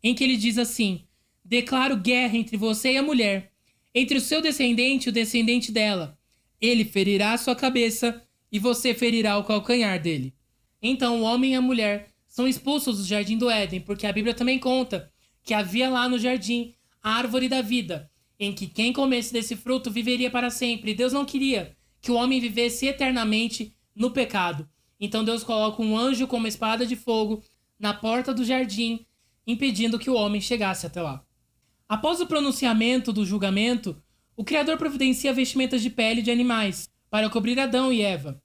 em 0.02 0.14
que 0.14 0.22
ele 0.22 0.36
diz 0.36 0.58
assim: 0.58 1.04
Declaro 1.44 1.96
guerra 1.96 2.36
entre 2.36 2.56
você 2.56 2.92
e 2.92 2.96
a 2.96 3.02
mulher, 3.02 3.52
entre 3.94 4.16
o 4.16 4.20
seu 4.20 4.40
descendente 4.40 5.06
e 5.06 5.10
o 5.10 5.12
descendente 5.12 5.72
dela. 5.72 6.18
Ele 6.62 6.84
ferirá 6.84 7.32
a 7.32 7.38
sua 7.38 7.56
cabeça 7.56 8.22
e 8.50 8.58
você 8.58 8.94
ferirá 8.94 9.36
o 9.36 9.44
calcanhar 9.44 10.00
dele. 10.00 10.32
Então 10.80 11.20
o 11.20 11.24
homem 11.24 11.52
e 11.52 11.56
a 11.56 11.60
mulher 11.60 12.08
são 12.28 12.46
expulsos 12.46 12.98
do 12.98 13.04
jardim 13.04 13.36
do 13.36 13.50
Éden, 13.50 13.80
porque 13.80 14.06
a 14.06 14.12
Bíblia 14.12 14.32
também 14.32 14.58
conta 14.58 15.10
que 15.42 15.52
havia 15.52 15.90
lá 15.90 16.08
no 16.08 16.18
jardim 16.18 16.72
a 17.02 17.14
árvore 17.14 17.48
da 17.48 17.60
vida, 17.60 18.08
em 18.38 18.52
que 18.52 18.68
quem 18.68 18.92
comesse 18.92 19.32
desse 19.32 19.56
fruto 19.56 19.90
viveria 19.90 20.30
para 20.30 20.48
sempre. 20.48 20.94
Deus 20.94 21.12
não 21.12 21.24
queria 21.24 21.76
que 22.00 22.10
o 22.10 22.14
homem 22.14 22.40
vivesse 22.40 22.86
eternamente 22.86 23.74
no 23.94 24.12
pecado. 24.12 24.68
Então 25.00 25.24
Deus 25.24 25.42
coloca 25.42 25.82
um 25.82 25.98
anjo 25.98 26.26
com 26.28 26.36
uma 26.36 26.48
espada 26.48 26.86
de 26.86 26.94
fogo 26.94 27.42
na 27.78 27.92
porta 27.92 28.32
do 28.32 28.44
jardim, 28.44 29.04
impedindo 29.46 29.98
que 29.98 30.08
o 30.08 30.14
homem 30.14 30.40
chegasse 30.40 30.86
até 30.86 31.02
lá. 31.02 31.24
Após 31.88 32.20
o 32.20 32.26
pronunciamento 32.26 33.12
do 33.12 33.26
julgamento, 33.26 34.00
o 34.42 34.44
Criador 34.44 34.76
providencia 34.76 35.32
vestimentas 35.32 35.80
de 35.80 35.88
pele 35.88 36.20
de 36.20 36.28
animais 36.28 36.90
para 37.08 37.30
cobrir 37.30 37.60
Adão 37.60 37.92
e 37.92 38.02
Eva. 38.02 38.42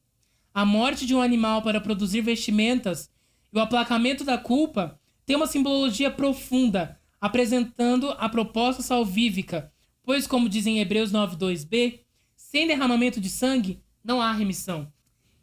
A 0.53 0.63
morte 0.63 1.07
de 1.07 1.15
um 1.15 1.21
animal 1.23 1.63
para 1.63 1.81
produzir 1.81 2.21
vestimentas 2.21 3.09
e 3.51 3.57
o 3.57 3.59
aplacamento 3.59 4.23
da 4.23 4.37
culpa 4.37 5.01
tem 5.25 5.35
uma 5.35 5.47
simbologia 5.47 6.11
profunda, 6.11 7.01
apresentando 7.19 8.11
a 8.11 8.29
proposta 8.29 8.83
salvífica, 8.83 9.73
pois, 10.03 10.27
como 10.27 10.47
dizem 10.47 10.77
Hebreus 10.77 11.11
9:2b, 11.11 12.01
sem 12.35 12.67
derramamento 12.67 13.19
de 13.19 13.27
sangue 13.27 13.81
não 14.03 14.21
há 14.21 14.31
remissão. 14.31 14.93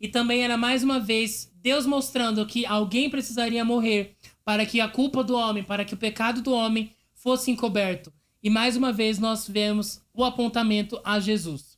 E 0.01 0.07
também 0.07 0.45
era 0.45 0.57
mais 0.57 0.85
uma 0.85 1.01
vez 1.01 1.53
Deus 1.61 1.85
mostrando 1.85 2.47
que 2.47 2.65
alguém 2.65 3.11
precisaria 3.11 3.65
morrer 3.65 4.15
para 4.45 4.65
que 4.65 4.81
a 4.81 4.87
culpa 4.87 5.25
do 5.25 5.35
homem, 5.35 5.65
para 5.65 5.85
que 5.85 5.95
o 5.95 5.99
pecado 5.99 6.41
do 6.41 6.53
homem 6.53 6.93
fosse 7.13 7.51
encoberto. 7.51 8.13
E 8.41 8.49
mais 8.49 8.77
uma 8.77 8.93
vez 8.93 9.19
nós 9.19 9.49
vemos 9.49 10.04
o 10.15 10.25
apontamento 10.25 11.01
a 11.05 11.19
Jesus. 11.19 11.77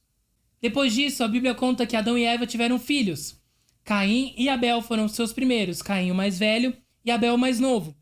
Depois 0.61 0.93
disso, 0.93 1.25
a 1.25 1.29
Bíblia 1.29 1.55
conta 1.55 1.87
que 1.87 1.97
Adão 1.97 2.17
e 2.17 2.25
Eva 2.25 2.47
tiveram 2.47 2.79
filhos. 2.79 3.41
Caim 3.83 4.35
e 4.37 4.49
Abel 4.49 4.83
foram 4.83 5.09
seus 5.09 5.33
primeiros, 5.33 5.81
Caim 5.81 6.11
o 6.11 6.15
mais 6.15 6.39
velho 6.39 6.77
e 7.05 7.11
Abel 7.11 7.35
o 7.35 7.39
mais 7.39 7.59
novo. 7.59 7.97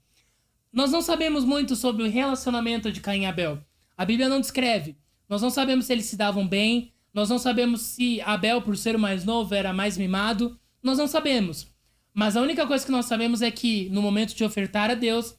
Nós 0.72 0.90
não 0.90 1.00
sabemos 1.00 1.44
muito 1.44 1.76
sobre 1.76 2.02
o 2.02 2.10
relacionamento 2.10 2.90
de 2.90 3.00
Caim 3.00 3.22
e 3.22 3.26
Abel. 3.26 3.62
A 3.96 4.04
Bíblia 4.04 4.28
não 4.28 4.40
descreve. 4.40 4.96
Nós 5.28 5.40
não 5.40 5.50
sabemos 5.50 5.86
se 5.86 5.92
eles 5.92 6.06
se 6.06 6.16
davam 6.16 6.46
bem, 6.46 6.92
nós 7.14 7.30
não 7.30 7.38
sabemos 7.38 7.80
se 7.82 8.20
Abel, 8.22 8.60
por 8.60 8.76
ser 8.76 8.96
o 8.96 8.98
mais 8.98 9.24
novo, 9.24 9.54
era 9.54 9.72
mais 9.72 9.96
mimado. 9.96 10.58
Nós 10.82 10.98
não 10.98 11.06
sabemos. 11.06 11.72
Mas 12.12 12.36
a 12.36 12.40
única 12.40 12.66
coisa 12.66 12.84
que 12.84 12.90
nós 12.90 13.06
sabemos 13.06 13.40
é 13.40 13.52
que, 13.52 13.88
no 13.90 14.02
momento 14.02 14.34
de 14.34 14.42
ofertar 14.42 14.90
a 14.90 14.94
Deus, 14.94 15.36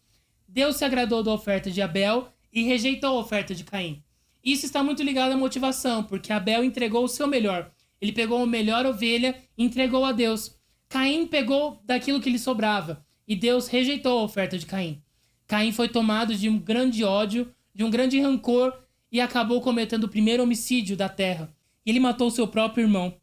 Deus 0.48 0.78
se 0.78 0.86
agradou 0.86 1.22
da 1.22 1.34
oferta 1.34 1.70
de 1.70 1.82
Abel 1.82 2.30
e 2.52 2.64
rejeitou 2.64 3.18
a 3.18 3.20
oferta 3.20 3.54
de 3.54 3.66
Caim. 3.66 4.02
Isso 4.46 4.66
está 4.66 4.84
muito 4.84 5.02
ligado 5.02 5.32
à 5.32 5.38
motivação, 5.38 6.04
porque 6.04 6.32
Abel 6.32 6.64
entregou 6.64 7.04
o 7.04 7.10
seu 7.10 7.28
melhor. 7.28 7.72
Ele 8.00 8.12
pegou 8.12 8.44
a 8.44 8.48
melhor 8.48 8.86
ovelha 8.86 9.36
e 9.58 9.64
entregou 9.66 10.06
a 10.06 10.12
Deus. 10.12 10.56
Caim 10.88 11.26
pegou 11.26 11.82
daquilo 11.84 12.22
que 12.22 12.30
lhe 12.30 12.38
sobrava 12.40 13.04
e 13.28 13.36
Deus 13.36 13.68
rejeitou 13.68 14.20
a 14.20 14.24
oferta 14.24 14.58
de 14.58 14.68
Caim. 14.68 15.02
Caim 15.48 15.72
foi 15.72 15.90
tomado 15.90 16.36
de 16.36 16.48
um 16.48 16.60
grande 16.60 17.04
ódio, 17.04 17.52
de 17.74 17.84
um 17.84 17.90
grande 17.90 18.20
rancor 18.22 18.72
e 19.12 19.20
acabou 19.20 19.60
cometendo 19.62 20.04
o 20.04 20.10
primeiro 20.10 20.44
homicídio 20.44 20.96
da 20.96 21.10
terra 21.10 21.56
ele 21.86 22.00
matou 22.00 22.32
seu 22.32 22.48
próprio 22.48 22.84
irmão. 22.86 23.16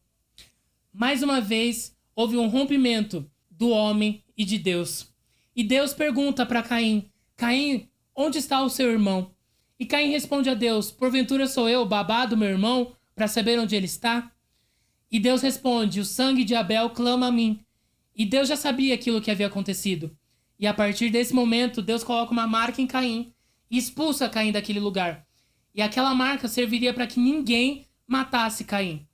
Mais 0.92 1.22
uma 1.22 1.40
vez, 1.40 1.96
houve 2.14 2.36
um 2.36 2.46
rompimento 2.46 3.28
do 3.50 3.70
homem 3.70 4.22
e 4.36 4.44
de 4.44 4.58
Deus. 4.58 5.12
E 5.54 5.64
Deus 5.64 5.92
pergunta 5.92 6.46
para 6.46 6.62
Caim: 6.62 7.10
Caim, 7.36 7.88
onde 8.14 8.38
está 8.38 8.62
o 8.62 8.70
seu 8.70 8.90
irmão? 8.90 9.31
E 9.82 9.84
Caim 9.84 10.10
responde 10.12 10.48
a 10.48 10.54
Deus: 10.54 10.92
Porventura 10.92 11.48
sou 11.48 11.68
eu, 11.68 11.84
babado, 11.84 12.36
meu 12.36 12.48
irmão, 12.48 12.94
para 13.16 13.26
saber 13.26 13.58
onde 13.58 13.74
ele 13.74 13.86
está? 13.86 14.30
E 15.10 15.18
Deus 15.18 15.42
responde: 15.42 15.98
O 15.98 16.04
sangue 16.04 16.44
de 16.44 16.54
Abel 16.54 16.90
clama 16.90 17.26
a 17.26 17.32
mim. 17.32 17.58
E 18.14 18.24
Deus 18.24 18.46
já 18.46 18.54
sabia 18.54 18.94
aquilo 18.94 19.20
que 19.20 19.28
havia 19.28 19.48
acontecido. 19.48 20.16
E 20.56 20.68
a 20.68 20.72
partir 20.72 21.10
desse 21.10 21.34
momento, 21.34 21.82
Deus 21.82 22.04
coloca 22.04 22.30
uma 22.30 22.46
marca 22.46 22.80
em 22.80 22.86
Caim 22.86 23.34
e 23.68 23.76
expulsa 23.76 24.28
Caim 24.28 24.52
daquele 24.52 24.78
lugar. 24.78 25.26
E 25.74 25.82
aquela 25.82 26.14
marca 26.14 26.46
serviria 26.46 26.94
para 26.94 27.08
que 27.08 27.18
ninguém 27.18 27.84
matasse 28.06 28.62
Caim, 28.62 29.04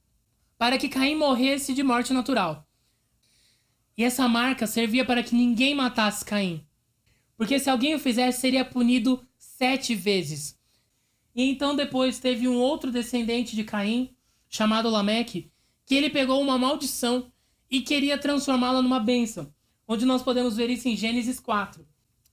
para 0.58 0.76
que 0.76 0.90
Caim 0.90 1.14
morresse 1.14 1.72
de 1.72 1.82
morte 1.82 2.12
natural. 2.12 2.68
E 3.96 4.04
essa 4.04 4.28
marca 4.28 4.66
servia 4.66 5.02
para 5.02 5.22
que 5.22 5.34
ninguém 5.34 5.74
matasse 5.74 6.26
Caim, 6.26 6.62
porque 7.38 7.58
se 7.58 7.70
alguém 7.70 7.94
o 7.94 7.98
fizesse, 7.98 8.42
seria 8.42 8.66
punido 8.66 9.26
sete 9.38 9.94
vezes. 9.94 10.57
E 11.34 11.42
então 11.50 11.74
depois 11.74 12.18
teve 12.18 12.48
um 12.48 12.56
outro 12.58 12.90
descendente 12.90 13.54
de 13.54 13.64
Caim, 13.64 14.14
chamado 14.48 14.90
Lameque, 14.90 15.50
que 15.86 15.94
ele 15.94 16.10
pegou 16.10 16.40
uma 16.40 16.58
maldição 16.58 17.30
e 17.70 17.80
queria 17.80 18.18
transformá-la 18.18 18.82
numa 18.82 19.00
bênção, 19.00 19.52
onde 19.86 20.04
nós 20.04 20.22
podemos 20.22 20.56
ver 20.56 20.70
isso 20.70 20.88
em 20.88 20.96
Gênesis 20.96 21.38
4. 21.38 21.86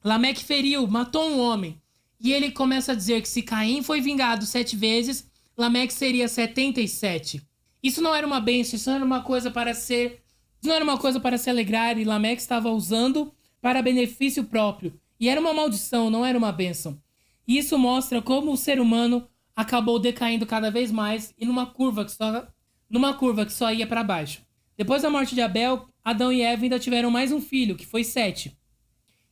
Lameque 0.03 0.43
feriu, 0.43 0.87
matou 0.87 1.29
um 1.29 1.39
homem, 1.39 1.81
e 2.19 2.31
ele 2.31 2.51
começa 2.51 2.91
a 2.91 2.95
dizer 2.95 3.21
que 3.21 3.29
se 3.29 3.41
Caim 3.41 3.83
foi 3.83 4.01
vingado 4.01 4.45
sete 4.45 4.75
vezes, 4.75 5.29
Lameque 5.57 5.93
seria 5.93 6.27
77. 6.27 7.41
Isso 7.81 8.01
não 8.01 8.15
era 8.15 8.25
uma 8.25 8.39
bênção, 8.39 8.75
isso 8.75 8.89
não 8.89 8.95
era 8.95 9.05
uma 9.05 9.21
coisa 9.21 9.51
para 9.51 9.73
ser. 9.73 10.23
Não 10.63 10.73
era 10.73 10.83
uma 10.83 10.97
coisa 10.97 11.19
para 11.19 11.37
se 11.37 11.49
alegrar, 11.49 11.97
e 11.97 12.03
Lameque 12.03 12.41
estava 12.41 12.69
usando 12.69 13.31
para 13.61 13.81
benefício 13.81 14.43
próprio. 14.45 14.99
E 15.19 15.29
era 15.29 15.39
uma 15.39 15.53
maldição, 15.53 16.09
não 16.09 16.25
era 16.25 16.37
uma 16.37 16.51
bênção. 16.51 16.99
E 17.47 17.57
isso 17.57 17.77
mostra 17.77 18.21
como 18.21 18.51
o 18.51 18.57
ser 18.57 18.79
humano 18.79 19.27
acabou 19.55 19.99
decaindo 19.99 20.45
cada 20.45 20.69
vez 20.69 20.91
mais 20.91 21.33
e 21.37 21.45
numa 21.45 21.65
curva 21.65 22.03
que 22.03 22.11
só, 22.11 22.47
numa 22.89 23.13
curva 23.13 23.45
que 23.45 23.53
só 23.53 23.71
ia 23.71 23.87
para 23.87 24.03
baixo. 24.03 24.41
Depois 24.77 25.01
da 25.01 25.09
morte 25.09 25.33
de 25.33 25.41
Abel, 25.41 25.87
Adão 26.03 26.31
e 26.31 26.41
Eva 26.41 26.63
ainda 26.63 26.77
tiveram 26.77 27.09
mais 27.09 27.31
um 27.31 27.39
filho, 27.39 27.75
que 27.75 27.85
foi 27.85 28.03
Sete. 28.03 28.57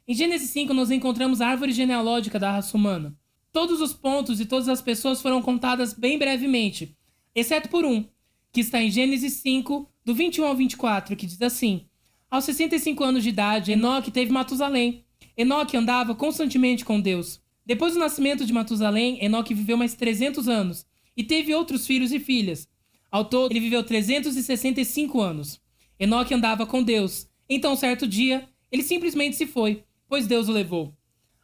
Em 0.07 0.13
Gênesis 0.13 0.49
5, 0.49 0.73
nós 0.73 0.89
encontramos 0.89 1.41
a 1.41 1.47
árvore 1.47 1.71
genealógica 1.71 2.39
da 2.39 2.51
raça 2.51 2.75
humana. 2.75 3.15
Todos 3.51 3.81
os 3.81 3.93
pontos 3.93 4.39
e 4.39 4.45
todas 4.45 4.67
as 4.67 4.81
pessoas 4.81 5.21
foram 5.21 5.41
contadas 5.41 5.93
bem 5.93 6.17
brevemente, 6.17 6.97
exceto 7.35 7.69
por 7.69 7.85
um, 7.85 8.05
que 8.51 8.61
está 8.61 8.81
em 8.81 8.89
Gênesis 8.89 9.33
5, 9.33 9.89
do 10.05 10.15
21 10.15 10.45
ao 10.45 10.55
24, 10.55 11.15
que 11.15 11.25
diz 11.25 11.41
assim: 11.41 11.85
Aos 12.31 12.45
65 12.45 13.03
anos 13.03 13.23
de 13.23 13.29
idade, 13.29 13.71
Enoque 13.73 14.11
teve 14.11 14.31
Matusalém. 14.31 15.05
Enoque 15.37 15.77
andava 15.77 16.15
constantemente 16.15 16.83
com 16.83 16.99
Deus. 16.99 17.42
Depois 17.65 17.93
do 17.93 17.99
nascimento 17.99 18.45
de 18.45 18.51
Matusalém, 18.51 19.23
Enoque 19.23 19.53
viveu 19.53 19.77
mais 19.77 19.93
300 19.93 20.47
anos 20.47 20.85
e 21.15 21.23
teve 21.23 21.53
outros 21.53 21.87
filhos 21.87 22.11
e 22.11 22.19
filhas. 22.19 22.67
Ao 23.09 23.23
todo, 23.23 23.51
ele 23.51 23.59
viveu 23.59 23.83
365 23.83 25.21
anos. 25.21 25.61
Enoque 25.99 26.33
andava 26.33 26.65
com 26.65 26.83
Deus. 26.83 27.29
Então, 27.47 27.75
certo 27.75 28.07
dia, 28.07 28.49
ele 28.71 28.83
simplesmente 28.83 29.35
se 29.35 29.45
foi, 29.45 29.83
pois 30.09 30.27
Deus 30.27 30.49
o 30.49 30.51
levou. 30.51 30.93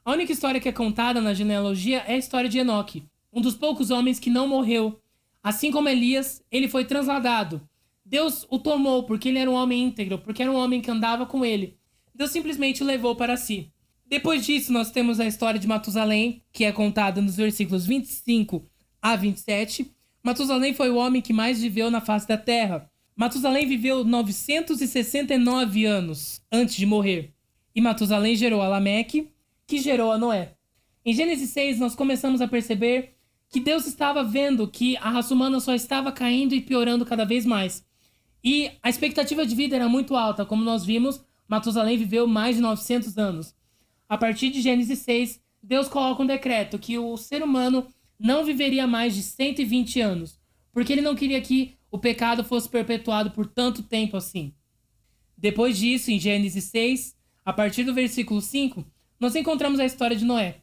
A 0.04 0.12
única 0.12 0.32
história 0.32 0.60
que 0.60 0.68
é 0.68 0.72
contada 0.72 1.22
na 1.22 1.34
genealogia 1.34 2.04
é 2.08 2.16
a 2.16 2.18
história 2.18 2.50
de 2.50 2.58
Enoque, 2.58 3.04
um 3.32 3.40
dos 3.40 3.56
poucos 3.56 3.92
homens 3.92 4.20
que 4.20 4.30
não 4.30 4.48
morreu. 4.48 5.00
Assim 5.42 5.72
como 5.72 5.88
Elias, 5.88 6.44
ele 6.52 6.68
foi 6.68 6.84
transladado. 6.84 7.62
Deus 8.04 8.46
o 8.50 8.58
tomou 8.58 9.04
porque 9.04 9.30
ele 9.30 9.38
era 9.38 9.50
um 9.50 9.54
homem 9.54 9.84
íntegro, 9.84 10.18
porque 10.18 10.42
era 10.42 10.52
um 10.52 10.56
homem 10.56 10.82
que 10.82 10.90
andava 10.90 11.26
com 11.26 11.46
ele. 11.46 11.78
Deus 12.14 12.32
simplesmente 12.32 12.82
o 12.82 12.86
levou 12.86 13.16
para 13.16 13.38
si. 13.38 13.72
Depois 14.10 14.44
disso, 14.44 14.74
nós 14.74 14.89
temos 14.89 15.20
a 15.20 15.28
história 15.28 15.60
de 15.60 15.68
Matusalém, 15.68 16.42
que 16.51 16.66
é 16.66 16.72
contada 16.72 17.22
nos 17.22 17.36
versículos 17.36 17.86
25 17.86 18.68
a 19.00 19.16
27. 19.16 19.94
Matusalém 20.24 20.74
foi 20.74 20.89
o 20.89 20.96
homem 20.96 21.22
que 21.22 21.32
mais 21.32 21.62
viveu 21.62 21.92
na 21.92 22.01
face 22.01 22.28
da 22.28 22.36
terra. 22.36 22.89
Matusalém 23.16 23.68
viveu 23.68 24.04
969 24.04 25.86
anos 25.86 26.42
antes 26.51 26.75
de 26.75 26.88
morrer. 26.88 27.36
E 27.75 27.80
Matusalém 27.80 28.36
gerou 28.36 28.63
Alameque, 28.63 29.30
que 29.68 29.78
gerou 29.78 30.12
a 30.12 30.18
Noé. 30.18 30.56
Em 31.06 31.13
Gênesis 31.13 31.51
6, 31.51 31.80
nós 31.80 31.94
começamos 31.94 32.42
a 32.42 32.48
perceber 32.48 33.13
que 33.48 33.60
Deus 33.60 33.86
estava 33.86 34.24
vendo 34.24 34.68
que 34.68 34.98
a 34.98 35.12
raça 35.12 35.36
humana 35.36 35.60
só 35.60 35.75
estava 35.75 36.12
caindo 36.12 36.56
e 36.56 36.62
piorando 36.62 37.06
cada 37.06 37.25
vez 37.25 37.46
mais. 37.46 37.86
E 38.44 38.72
a 38.82 38.89
expectativa 38.89 39.46
de 39.46 39.54
vida 39.54 39.75
era 39.75 39.88
muito 39.88 40.16
alta, 40.16 40.46
como 40.46 40.63
nós 40.63 40.84
vimos, 40.84 41.22
Matusalém 41.48 41.96
viveu 41.96 42.25
mais 42.25 42.56
de 42.56 42.62
900 42.63 43.16
anos. 43.20 43.59
A 44.10 44.18
partir 44.18 44.50
de 44.50 44.60
Gênesis 44.60 44.98
6, 45.00 45.39
Deus 45.62 45.88
coloca 45.88 46.24
um 46.24 46.25
decreto 46.25 46.80
que 46.80 46.98
o 46.98 47.16
ser 47.16 47.44
humano 47.44 47.86
não 48.20 48.44
viveria 48.44 48.88
mais 48.88 49.13
de 49.13 49.22
120 49.22 50.01
anos, 50.01 50.39
porque 50.74 50.92
ele 50.92 51.01
não 51.01 51.16
queria 51.16 51.39
que 51.39 51.78
o 51.92 52.00
pecado 52.00 52.44
fosse 52.44 52.68
perpetuado 52.68 53.30
por 53.30 53.46
tanto 53.46 53.84
tempo 53.84 54.18
assim. 54.18 54.51
Depois 55.38 55.78
disso, 55.78 56.10
em 56.10 56.20
Gênesis 56.20 56.63
6, 56.66 57.16
a 57.46 57.54
partir 57.54 57.84
do 57.84 57.94
versículo 57.94 58.42
5, 58.42 58.84
nós 59.20 59.36
encontramos 59.36 59.80
a 59.80 59.86
história 59.86 60.18
de 60.18 60.25
Noé. 60.25 60.62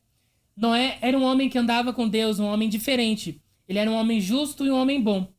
Noé 0.57 0.99
era 1.01 1.17
um 1.17 1.23
homem 1.23 1.49
que 1.49 1.59
andava 1.59 1.93
com 1.93 2.09
Deus, 2.09 2.41
um 2.41 2.47
homem 2.47 2.69
diferente. 2.69 3.41
Ele 3.69 3.79
era 3.79 3.91
um 3.91 3.95
homem 3.95 4.21
justo 4.21 4.67
e 4.67 4.71
um 4.71 4.77
homem 4.77 5.01
bom. 5.01 5.33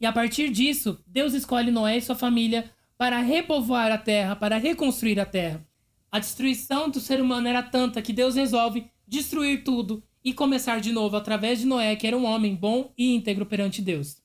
E 0.00 0.06
a 0.06 0.12
partir 0.12 0.50
disso, 0.50 1.02
Deus 1.06 1.34
escolhe 1.34 1.72
Noé 1.72 1.96
e 1.96 2.02
sua 2.02 2.14
família 2.14 2.70
para 2.96 3.20
repovoar 3.20 3.90
a 3.90 3.98
terra, 3.98 4.36
para 4.36 4.58
reconstruir 4.58 5.18
a 5.18 5.26
terra. 5.26 5.67
A 6.10 6.18
destruição 6.18 6.88
do 6.88 7.00
ser 7.00 7.20
humano 7.20 7.48
era 7.48 7.62
tanta 7.62 8.00
que 8.00 8.12
Deus 8.12 8.34
resolve 8.34 8.90
destruir 9.06 9.62
tudo 9.62 10.02
e 10.24 10.32
começar 10.32 10.80
de 10.80 10.92
novo 10.92 11.16
através 11.16 11.58
de 11.58 11.66
Noé, 11.66 11.94
que 11.96 12.06
era 12.06 12.16
um 12.16 12.24
homem 12.24 12.54
bom 12.54 12.92
e 12.96 13.14
íntegro 13.14 13.46
perante 13.46 13.82
Deus. 13.82 14.22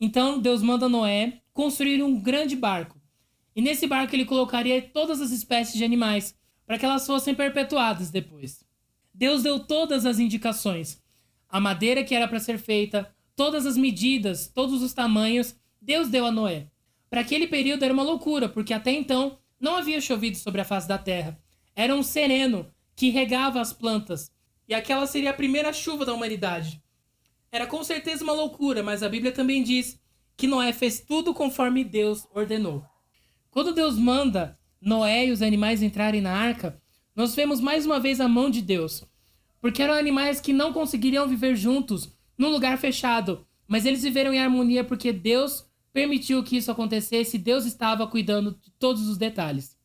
Então, 0.00 0.38
Deus 0.38 0.62
manda 0.62 0.88
Noé 0.88 1.40
construir 1.52 2.02
um 2.02 2.18
grande 2.18 2.56
barco. 2.56 3.00
E 3.54 3.60
nesse 3.60 3.86
barco 3.86 4.14
ele 4.14 4.24
colocaria 4.24 4.80
todas 4.80 5.20
as 5.20 5.30
espécies 5.30 5.76
de 5.76 5.84
animais, 5.84 6.34
para 6.66 6.78
que 6.78 6.84
elas 6.84 7.06
fossem 7.06 7.34
perpetuadas 7.34 8.10
depois. 8.10 8.64
Deus 9.12 9.42
deu 9.42 9.58
todas 9.58 10.06
as 10.06 10.18
indicações. 10.18 11.02
A 11.48 11.60
madeira 11.60 12.04
que 12.04 12.14
era 12.14 12.28
para 12.28 12.38
ser 12.38 12.58
feita, 12.58 13.12
todas 13.34 13.66
as 13.66 13.76
medidas, 13.76 14.46
todos 14.48 14.80
os 14.82 14.94
tamanhos, 14.94 15.56
Deus 15.82 16.08
deu 16.08 16.24
a 16.24 16.30
Noé. 16.30 16.68
Para 17.10 17.22
aquele 17.22 17.48
período 17.48 17.84
era 17.84 17.92
uma 17.92 18.04
loucura, 18.04 18.48
porque 18.48 18.72
até 18.72 18.92
então 18.92 19.38
não 19.60 19.76
havia 19.76 20.00
chovido 20.00 20.38
sobre 20.38 20.62
a 20.62 20.64
face 20.64 20.88
da 20.88 20.96
terra. 20.96 21.38
Era 21.76 21.94
um 21.94 22.02
sereno 22.02 22.66
que 22.96 23.10
regava 23.10 23.60
as 23.60 23.72
plantas. 23.72 24.32
e 24.66 24.74
aquela 24.74 25.06
seria 25.06 25.30
a 25.30 25.34
primeira 25.34 25.72
chuva 25.72 26.06
da 26.06 26.14
humanidade. 26.14 26.80
Era 27.50 27.66
com 27.66 27.82
certeza 27.82 28.22
uma 28.22 28.32
loucura, 28.32 28.82
mas 28.82 29.02
a 29.02 29.08
Bíblia 29.08 29.32
também 29.32 29.62
diz 29.64 30.00
que 30.36 30.46
Noé 30.46 30.72
fez 30.72 31.00
tudo 31.00 31.34
conforme 31.34 31.82
Deus 31.82 32.26
ordenou. 32.32 32.84
Quando 33.50 33.74
Deus 33.74 33.98
manda 33.98 34.56
Noé 34.80 35.26
e 35.26 35.32
os 35.32 35.42
animais 35.42 35.82
entrarem 35.82 36.20
na 36.20 36.32
arca, 36.32 36.80
nós 37.16 37.34
vemos 37.34 37.60
mais 37.60 37.84
uma 37.84 37.98
vez 37.98 38.20
a 38.20 38.28
mão 38.28 38.48
de 38.48 38.62
Deus, 38.62 39.04
porque 39.60 39.82
eram 39.82 39.94
animais 39.94 40.40
que 40.40 40.52
não 40.52 40.72
conseguiriam 40.72 41.26
viver 41.26 41.56
juntos 41.56 42.16
num 42.38 42.48
lugar 42.48 42.78
fechado, 42.78 43.44
mas 43.66 43.84
eles 43.84 44.02
viveram 44.02 44.32
em 44.32 44.38
harmonia 44.38 44.84
porque 44.84 45.12
Deus 45.12 45.66
permitiu 45.92 46.42
que 46.42 46.56
isso 46.56 46.70
acontecesse 46.70 47.38
Deus 47.38 47.64
estava 47.64 48.06
cuidando 48.06 48.58
de 48.60 48.70
todos 48.78 49.08
os 49.08 49.18
detalhes. 49.18 49.76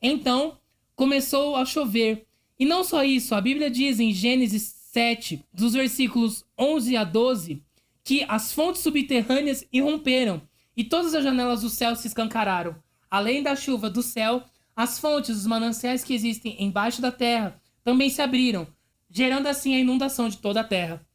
Então, 0.00 0.58
começou 0.94 1.56
a 1.56 1.64
chover. 1.64 2.26
E 2.58 2.64
não 2.64 2.82
só 2.84 3.04
isso, 3.04 3.34
a 3.34 3.40
Bíblia 3.40 3.70
diz 3.70 4.00
em 4.00 4.12
Gênesis 4.12 4.74
7, 4.92 5.44
dos 5.52 5.74
versículos 5.74 6.44
11 6.58 6.96
a 6.96 7.04
12, 7.04 7.62
que 8.02 8.24
as 8.28 8.52
fontes 8.52 8.82
subterrâneas 8.82 9.66
irromperam 9.72 10.40
e 10.76 10.84
todas 10.84 11.14
as 11.14 11.24
janelas 11.24 11.62
do 11.62 11.68
céu 11.68 11.94
se 11.96 12.06
escancararam. 12.06 12.76
Além 13.10 13.42
da 13.42 13.56
chuva 13.56 13.90
do 13.90 14.02
céu, 14.02 14.44
as 14.74 14.98
fontes, 14.98 15.36
os 15.36 15.46
mananciais 15.46 16.04
que 16.04 16.14
existem 16.14 16.62
embaixo 16.62 17.00
da 17.00 17.10
terra 17.10 17.60
também 17.82 18.10
se 18.10 18.20
abriram, 18.20 18.66
gerando 19.10 19.46
assim 19.46 19.74
a 19.74 19.78
inundação 19.78 20.28
de 20.28 20.38
toda 20.38 20.60
a 20.60 20.64
terra. 20.64 21.06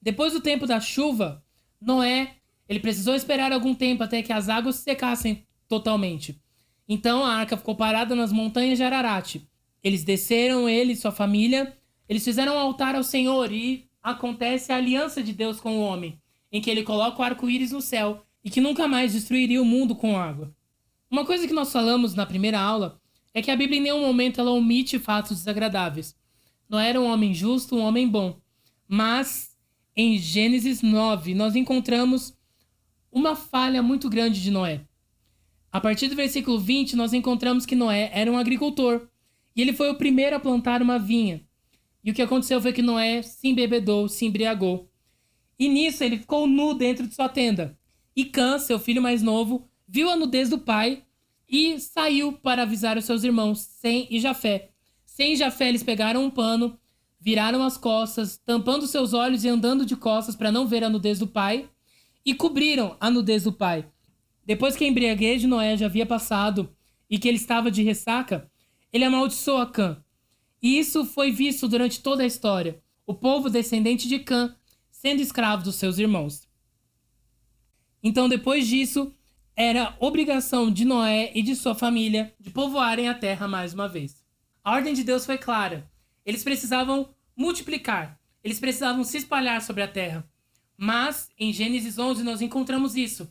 Depois 0.00 0.32
do 0.32 0.40
tempo 0.40 0.66
da 0.66 0.80
chuva, 0.80 1.44
Noé 1.80 2.36
ele 2.70 2.78
precisou 2.78 3.16
esperar 3.16 3.52
algum 3.52 3.74
tempo 3.74 4.04
até 4.04 4.22
que 4.22 4.32
as 4.32 4.48
águas 4.48 4.76
secassem 4.76 5.44
totalmente. 5.68 6.40
Então 6.88 7.24
a 7.24 7.34
arca 7.34 7.56
ficou 7.56 7.74
parada 7.74 8.14
nas 8.14 8.30
montanhas 8.30 8.78
de 8.78 8.84
Ararat. 8.84 9.42
Eles 9.82 10.04
desceram, 10.04 10.68
ele 10.68 10.92
e 10.92 10.96
sua 10.96 11.10
família. 11.10 11.76
Eles 12.08 12.24
fizeram 12.24 12.54
um 12.54 12.58
altar 12.60 12.94
ao 12.94 13.02
Senhor 13.02 13.50
e 13.50 13.88
acontece 14.00 14.70
a 14.70 14.76
aliança 14.76 15.20
de 15.20 15.32
Deus 15.32 15.58
com 15.58 15.78
o 15.78 15.80
homem, 15.80 16.16
em 16.52 16.60
que 16.60 16.70
ele 16.70 16.84
coloca 16.84 17.20
o 17.20 17.24
arco-íris 17.24 17.72
no 17.72 17.80
céu 17.80 18.22
e 18.44 18.48
que 18.48 18.60
nunca 18.60 18.86
mais 18.86 19.14
destruiria 19.14 19.60
o 19.60 19.64
mundo 19.64 19.96
com 19.96 20.16
água. 20.16 20.54
Uma 21.10 21.26
coisa 21.26 21.48
que 21.48 21.52
nós 21.52 21.72
falamos 21.72 22.14
na 22.14 22.24
primeira 22.24 22.60
aula 22.60 23.00
é 23.34 23.42
que 23.42 23.50
a 23.50 23.56
Bíblia 23.56 23.80
em 23.80 23.82
nenhum 23.82 24.00
momento 24.00 24.40
ela 24.40 24.52
omite 24.52 24.96
fatos 24.96 25.38
desagradáveis. 25.38 26.14
Não 26.68 26.78
era 26.78 27.00
um 27.00 27.06
homem 27.06 27.34
justo, 27.34 27.74
um 27.74 27.80
homem 27.80 28.06
bom. 28.06 28.38
Mas 28.86 29.56
em 29.96 30.16
Gênesis 30.18 30.82
9 30.82 31.34
nós 31.34 31.56
encontramos 31.56 32.38
uma 33.12 33.34
falha 33.34 33.82
muito 33.82 34.08
grande 34.08 34.42
de 34.42 34.50
Noé. 34.50 34.82
A 35.72 35.80
partir 35.80 36.08
do 36.08 36.16
versículo 36.16 36.58
20, 36.58 36.96
nós 36.96 37.12
encontramos 37.12 37.64
que 37.64 37.76
Noé 37.76 38.10
era 38.12 38.30
um 38.30 38.38
agricultor 38.38 39.08
e 39.54 39.62
ele 39.62 39.72
foi 39.72 39.90
o 39.90 39.96
primeiro 39.96 40.36
a 40.36 40.40
plantar 40.40 40.82
uma 40.82 40.98
vinha. 40.98 41.42
E 42.02 42.10
o 42.10 42.14
que 42.14 42.22
aconteceu 42.22 42.60
foi 42.60 42.72
que 42.72 42.82
Noé 42.82 43.22
se 43.22 43.48
embebedou, 43.48 44.08
se 44.08 44.24
embriagou. 44.24 44.90
E 45.58 45.68
nisso 45.68 46.02
ele 46.02 46.18
ficou 46.18 46.46
nu 46.46 46.74
dentro 46.74 47.06
de 47.06 47.14
sua 47.14 47.28
tenda. 47.28 47.78
E 48.16 48.24
Cã, 48.24 48.58
seu 48.58 48.78
filho 48.78 49.02
mais 49.02 49.22
novo, 49.22 49.68
viu 49.86 50.08
a 50.08 50.16
nudez 50.16 50.48
do 50.48 50.58
pai 50.58 51.04
e 51.48 51.78
saiu 51.78 52.32
para 52.32 52.62
avisar 52.62 52.96
os 52.96 53.04
seus 53.04 53.22
irmãos, 53.22 53.60
Sem 53.60 54.06
e 54.10 54.18
Jafé. 54.18 54.70
Sem 55.04 55.34
e 55.34 55.36
Jafé 55.36 55.68
eles 55.68 55.82
pegaram 55.82 56.24
um 56.24 56.30
pano, 56.30 56.78
viraram 57.20 57.62
as 57.62 57.76
costas, 57.76 58.38
tampando 58.38 58.86
seus 58.86 59.12
olhos 59.12 59.44
e 59.44 59.48
andando 59.48 59.84
de 59.84 59.94
costas 59.94 60.34
para 60.34 60.50
não 60.50 60.66
ver 60.66 60.82
a 60.82 60.88
nudez 60.88 61.18
do 61.18 61.26
pai 61.26 61.68
e 62.24 62.34
cobriram 62.34 62.96
a 63.00 63.10
nudez 63.10 63.44
do 63.44 63.52
pai. 63.52 63.86
Depois 64.44 64.76
que 64.76 64.84
a 64.84 64.88
embriaguez 64.88 65.40
de 65.40 65.46
Noé 65.46 65.76
já 65.76 65.86
havia 65.86 66.06
passado 66.06 66.74
e 67.08 67.18
que 67.18 67.28
ele 67.28 67.36
estava 67.36 67.70
de 67.70 67.82
ressaca, 67.82 68.50
ele 68.92 69.04
amaldiçoou 69.04 69.58
a 69.58 69.66
Cã. 69.66 70.02
E 70.62 70.78
isso 70.78 71.04
foi 71.04 71.30
visto 71.30 71.68
durante 71.68 72.00
toda 72.00 72.22
a 72.22 72.26
história. 72.26 72.82
O 73.06 73.14
povo 73.14 73.48
descendente 73.48 74.08
de 74.08 74.18
Cã 74.18 74.54
sendo 74.90 75.22
escravo 75.22 75.62
dos 75.62 75.76
seus 75.76 75.98
irmãos. 75.98 76.46
Então, 78.02 78.28
depois 78.28 78.66
disso, 78.66 79.14
era 79.56 79.96
obrigação 79.98 80.70
de 80.70 80.84
Noé 80.84 81.32
e 81.34 81.42
de 81.42 81.56
sua 81.56 81.74
família 81.74 82.34
de 82.38 82.50
povoarem 82.50 83.08
a 83.08 83.14
terra 83.14 83.48
mais 83.48 83.74
uma 83.74 83.88
vez. 83.88 84.24
A 84.62 84.72
ordem 84.72 84.94
de 84.94 85.02
Deus 85.02 85.24
foi 85.24 85.38
clara. 85.38 85.90
Eles 86.24 86.44
precisavam 86.44 87.14
multiplicar, 87.36 88.20
eles 88.44 88.60
precisavam 88.60 89.02
se 89.04 89.16
espalhar 89.16 89.62
sobre 89.62 89.82
a 89.82 89.88
terra. 89.88 90.29
Mas 90.82 91.28
em 91.38 91.52
Gênesis 91.52 91.98
11 91.98 92.22
nós 92.22 92.40
encontramos 92.40 92.96
isso, 92.96 93.28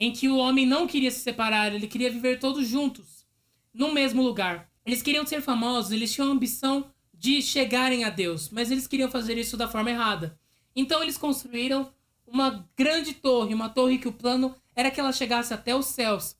em 0.00 0.10
que 0.10 0.26
o 0.26 0.38
homem 0.38 0.64
não 0.64 0.86
queria 0.86 1.10
se 1.10 1.20
separar, 1.20 1.74
ele 1.74 1.86
queria 1.86 2.10
viver 2.10 2.38
todos 2.38 2.66
juntos, 2.66 3.26
no 3.74 3.92
mesmo 3.92 4.22
lugar. 4.22 4.72
Eles 4.86 5.02
queriam 5.02 5.26
ser 5.26 5.42
famosos, 5.42 5.92
eles 5.92 6.10
tinham 6.10 6.30
a 6.30 6.32
ambição 6.32 6.90
de 7.12 7.42
chegarem 7.42 8.04
a 8.04 8.08
Deus, 8.08 8.48
mas 8.48 8.70
eles 8.70 8.86
queriam 8.86 9.10
fazer 9.10 9.36
isso 9.36 9.54
da 9.54 9.68
forma 9.68 9.90
errada. 9.90 10.40
Então 10.74 11.02
eles 11.02 11.18
construíram 11.18 11.92
uma 12.26 12.66
grande 12.74 13.12
torre, 13.12 13.52
uma 13.52 13.68
torre 13.68 13.98
que 13.98 14.08
o 14.08 14.12
plano 14.12 14.56
era 14.74 14.90
que 14.90 14.98
ela 14.98 15.12
chegasse 15.12 15.52
até 15.52 15.76
os 15.76 15.88
céus. 15.88 16.36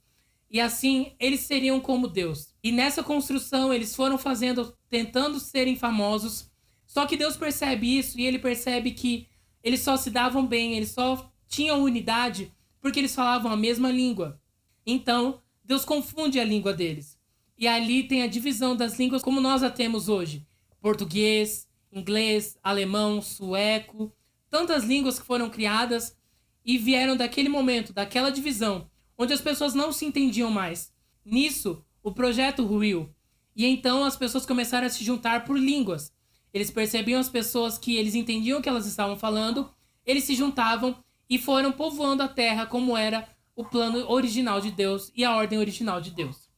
E 0.51 0.59
assim 0.63 1.13
eles 1.21 1.41
seriam 1.41 1.79
como 1.79 2.09
Deus. 2.09 2.55
E 2.65 2.73
nessa 2.73 3.03
construção 3.03 3.71
eles 3.71 3.95
foram 3.95 4.17
fazendo, 4.17 4.75
tentando 4.89 5.39
serem 5.39 5.77
famosos. 5.77 6.51
Só 6.87 7.05
que 7.05 7.19
Deus 7.19 7.37
percebe 7.37 7.99
isso 7.99 8.19
e 8.19 8.25
ele 8.25 8.39
percebe 8.39 8.93
que 8.93 9.29
eles 9.63 9.81
só 9.81 9.97
se 9.97 10.11
davam 10.11 10.47
bem, 10.47 10.75
eles 10.75 10.91
só 10.91 11.31
tinham 11.47 11.83
unidade 11.83 12.53
porque 12.81 12.99
eles 12.99 13.15
falavam 13.15 13.51
a 13.51 13.57
mesma 13.57 13.91
língua. 13.91 14.41
Então, 14.87 15.43
Deus 15.65 15.85
confunde 15.85 16.39
a 16.41 16.45
língua 16.45 16.73
deles. 16.73 17.19
E 17.59 17.67
ali 17.67 18.05
tem 18.05 18.23
a 18.23 18.27
divisão 18.27 18.77
das 18.77 18.99
línguas 18.99 19.23
como 19.23 19.41
nós 19.41 19.63
a 19.63 19.71
temos 19.71 20.09
hoje: 20.09 20.47
português, 20.81 21.69
inglês, 21.93 22.57
alemão, 22.63 23.21
sueco, 23.21 24.13
tantas 24.49 24.85
línguas 24.85 25.19
que 25.19 25.27
foram 25.27 25.51
criadas 25.51 26.17
e 26.65 26.79
vieram 26.79 27.17
daquele 27.17 27.49
momento, 27.49 27.93
daquela 27.93 28.31
divisão, 28.31 28.89
onde 29.17 29.33
as 29.33 29.41
pessoas 29.41 29.75
não 29.75 29.91
se 29.93 30.05
entendiam 30.05 30.51
mais. 30.51 30.93
Nisso, 31.25 31.85
o 32.03 32.13
projeto 32.13 32.65
ruiu. 32.65 33.13
E 33.57 33.67
então 33.67 34.05
as 34.05 34.17
pessoas 34.17 34.47
começaram 34.47 34.87
a 34.87 34.91
se 34.91 35.03
juntar 35.03 35.45
por 35.45 35.59
línguas. 35.59 36.13
Eles 36.53 36.71
percebiam 36.71 37.21
as 37.21 37.29
pessoas 37.29 37.79
que 37.79 37.97
eles 37.97 38.15
entendiam 38.15 38.59
o 38.59 38.63
que 38.63 38.69
elas 38.69 38.87
estavam 38.87 39.17
falando, 39.17 39.71
eles 40.05 40.25
se 40.25 40.35
juntavam 40.35 40.97
e 41.29 41.39
foram 41.39 41.71
povoando 41.73 42.23
a 42.23 42.29
terra 42.29 42.67
como 42.67 42.97
era 42.97 43.29
o 43.55 43.65
plano 43.65 44.11
original 44.11 44.61
de 44.61 44.71
Deus 44.71 45.13
e 45.15 45.25
a 45.25 45.35
ordem 45.35 45.59
original 45.59 46.01
de 46.01 46.11
Deus. 46.11 46.49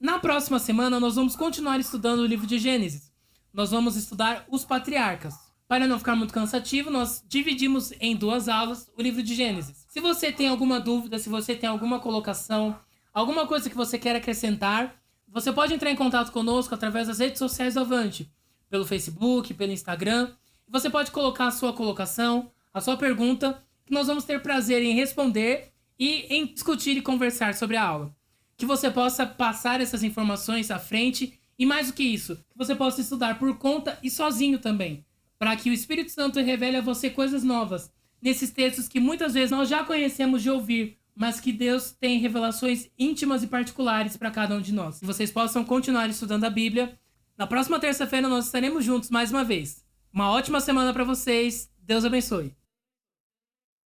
Na 0.00 0.18
próxima 0.18 0.58
semana, 0.58 0.98
nós 0.98 1.14
vamos 1.14 1.36
continuar 1.36 1.78
estudando 1.78 2.20
o 2.20 2.26
livro 2.26 2.46
de 2.46 2.58
Gênesis. 2.58 3.12
Nós 3.52 3.70
vamos 3.70 3.96
estudar 3.96 4.46
os 4.50 4.64
patriarcas. 4.64 5.34
Para 5.68 5.86
não 5.86 5.98
ficar 5.98 6.16
muito 6.16 6.34
cansativo, 6.34 6.90
nós 6.90 7.22
dividimos 7.28 7.92
em 8.00 8.16
duas 8.16 8.48
aulas 8.48 8.90
o 8.96 9.02
livro 9.02 9.22
de 9.22 9.34
Gênesis. 9.34 9.86
Se 9.88 10.00
você 10.00 10.32
tem 10.32 10.48
alguma 10.48 10.80
dúvida, 10.80 11.18
se 11.18 11.28
você 11.28 11.54
tem 11.54 11.68
alguma 11.68 12.00
colocação, 12.00 12.76
alguma 13.12 13.46
coisa 13.46 13.70
que 13.70 13.76
você 13.76 13.98
quer 13.98 14.16
acrescentar, 14.16 14.96
você 15.28 15.52
pode 15.52 15.74
entrar 15.74 15.90
em 15.90 15.96
contato 15.96 16.32
conosco 16.32 16.74
através 16.74 17.06
das 17.06 17.20
redes 17.20 17.38
sociais 17.38 17.74
do 17.74 17.80
Avante 17.80 18.28
pelo 18.70 18.86
Facebook, 18.86 19.52
pelo 19.52 19.72
Instagram. 19.72 20.30
Você 20.68 20.88
pode 20.88 21.10
colocar 21.10 21.48
a 21.48 21.50
sua 21.50 21.72
colocação, 21.72 22.50
a 22.72 22.80
sua 22.80 22.96
pergunta, 22.96 23.62
que 23.84 23.92
nós 23.92 24.06
vamos 24.06 24.24
ter 24.24 24.40
prazer 24.40 24.82
em 24.82 24.94
responder 24.94 25.72
e 25.98 26.26
em 26.34 26.46
discutir 26.46 26.96
e 26.96 27.02
conversar 27.02 27.54
sobre 27.54 27.76
a 27.76 27.84
aula. 27.84 28.14
Que 28.56 28.64
você 28.64 28.90
possa 28.90 29.26
passar 29.26 29.80
essas 29.80 30.02
informações 30.02 30.70
à 30.70 30.78
frente 30.78 31.38
e 31.58 31.66
mais 31.66 31.88
do 31.88 31.92
que 31.92 32.04
isso, 32.04 32.36
que 32.36 32.56
você 32.56 32.74
possa 32.74 33.00
estudar 33.00 33.38
por 33.38 33.58
conta 33.58 33.98
e 34.02 34.10
sozinho 34.10 34.58
também, 34.58 35.04
para 35.38 35.54
que 35.56 35.68
o 35.68 35.72
Espírito 35.72 36.10
Santo 36.10 36.40
revele 36.40 36.76
a 36.76 36.80
você 36.80 37.10
coisas 37.10 37.42
novas 37.42 37.92
nesses 38.22 38.50
textos 38.50 38.88
que 38.88 39.00
muitas 39.00 39.34
vezes 39.34 39.50
nós 39.50 39.68
já 39.68 39.84
conhecemos 39.84 40.42
de 40.42 40.50
ouvir, 40.50 40.98
mas 41.14 41.40
que 41.40 41.52
Deus 41.52 41.90
tem 41.90 42.18
revelações 42.18 42.88
íntimas 42.98 43.42
e 43.42 43.46
particulares 43.46 44.16
para 44.16 44.30
cada 44.30 44.54
um 44.56 44.60
de 44.60 44.72
nós. 44.72 45.00
Que 45.00 45.06
vocês 45.06 45.30
possam 45.30 45.64
continuar 45.64 46.08
estudando 46.08 46.44
a 46.44 46.50
Bíblia 46.50 46.98
na 47.40 47.46
próxima 47.46 47.80
terça-feira 47.80 48.28
nós 48.28 48.44
estaremos 48.44 48.84
juntos 48.84 49.08
mais 49.08 49.30
uma 49.30 49.42
vez. 49.42 49.82
Uma 50.12 50.30
ótima 50.30 50.60
semana 50.60 50.92
para 50.92 51.04
vocês. 51.04 51.70
Deus 51.78 52.04
abençoe. 52.04 52.54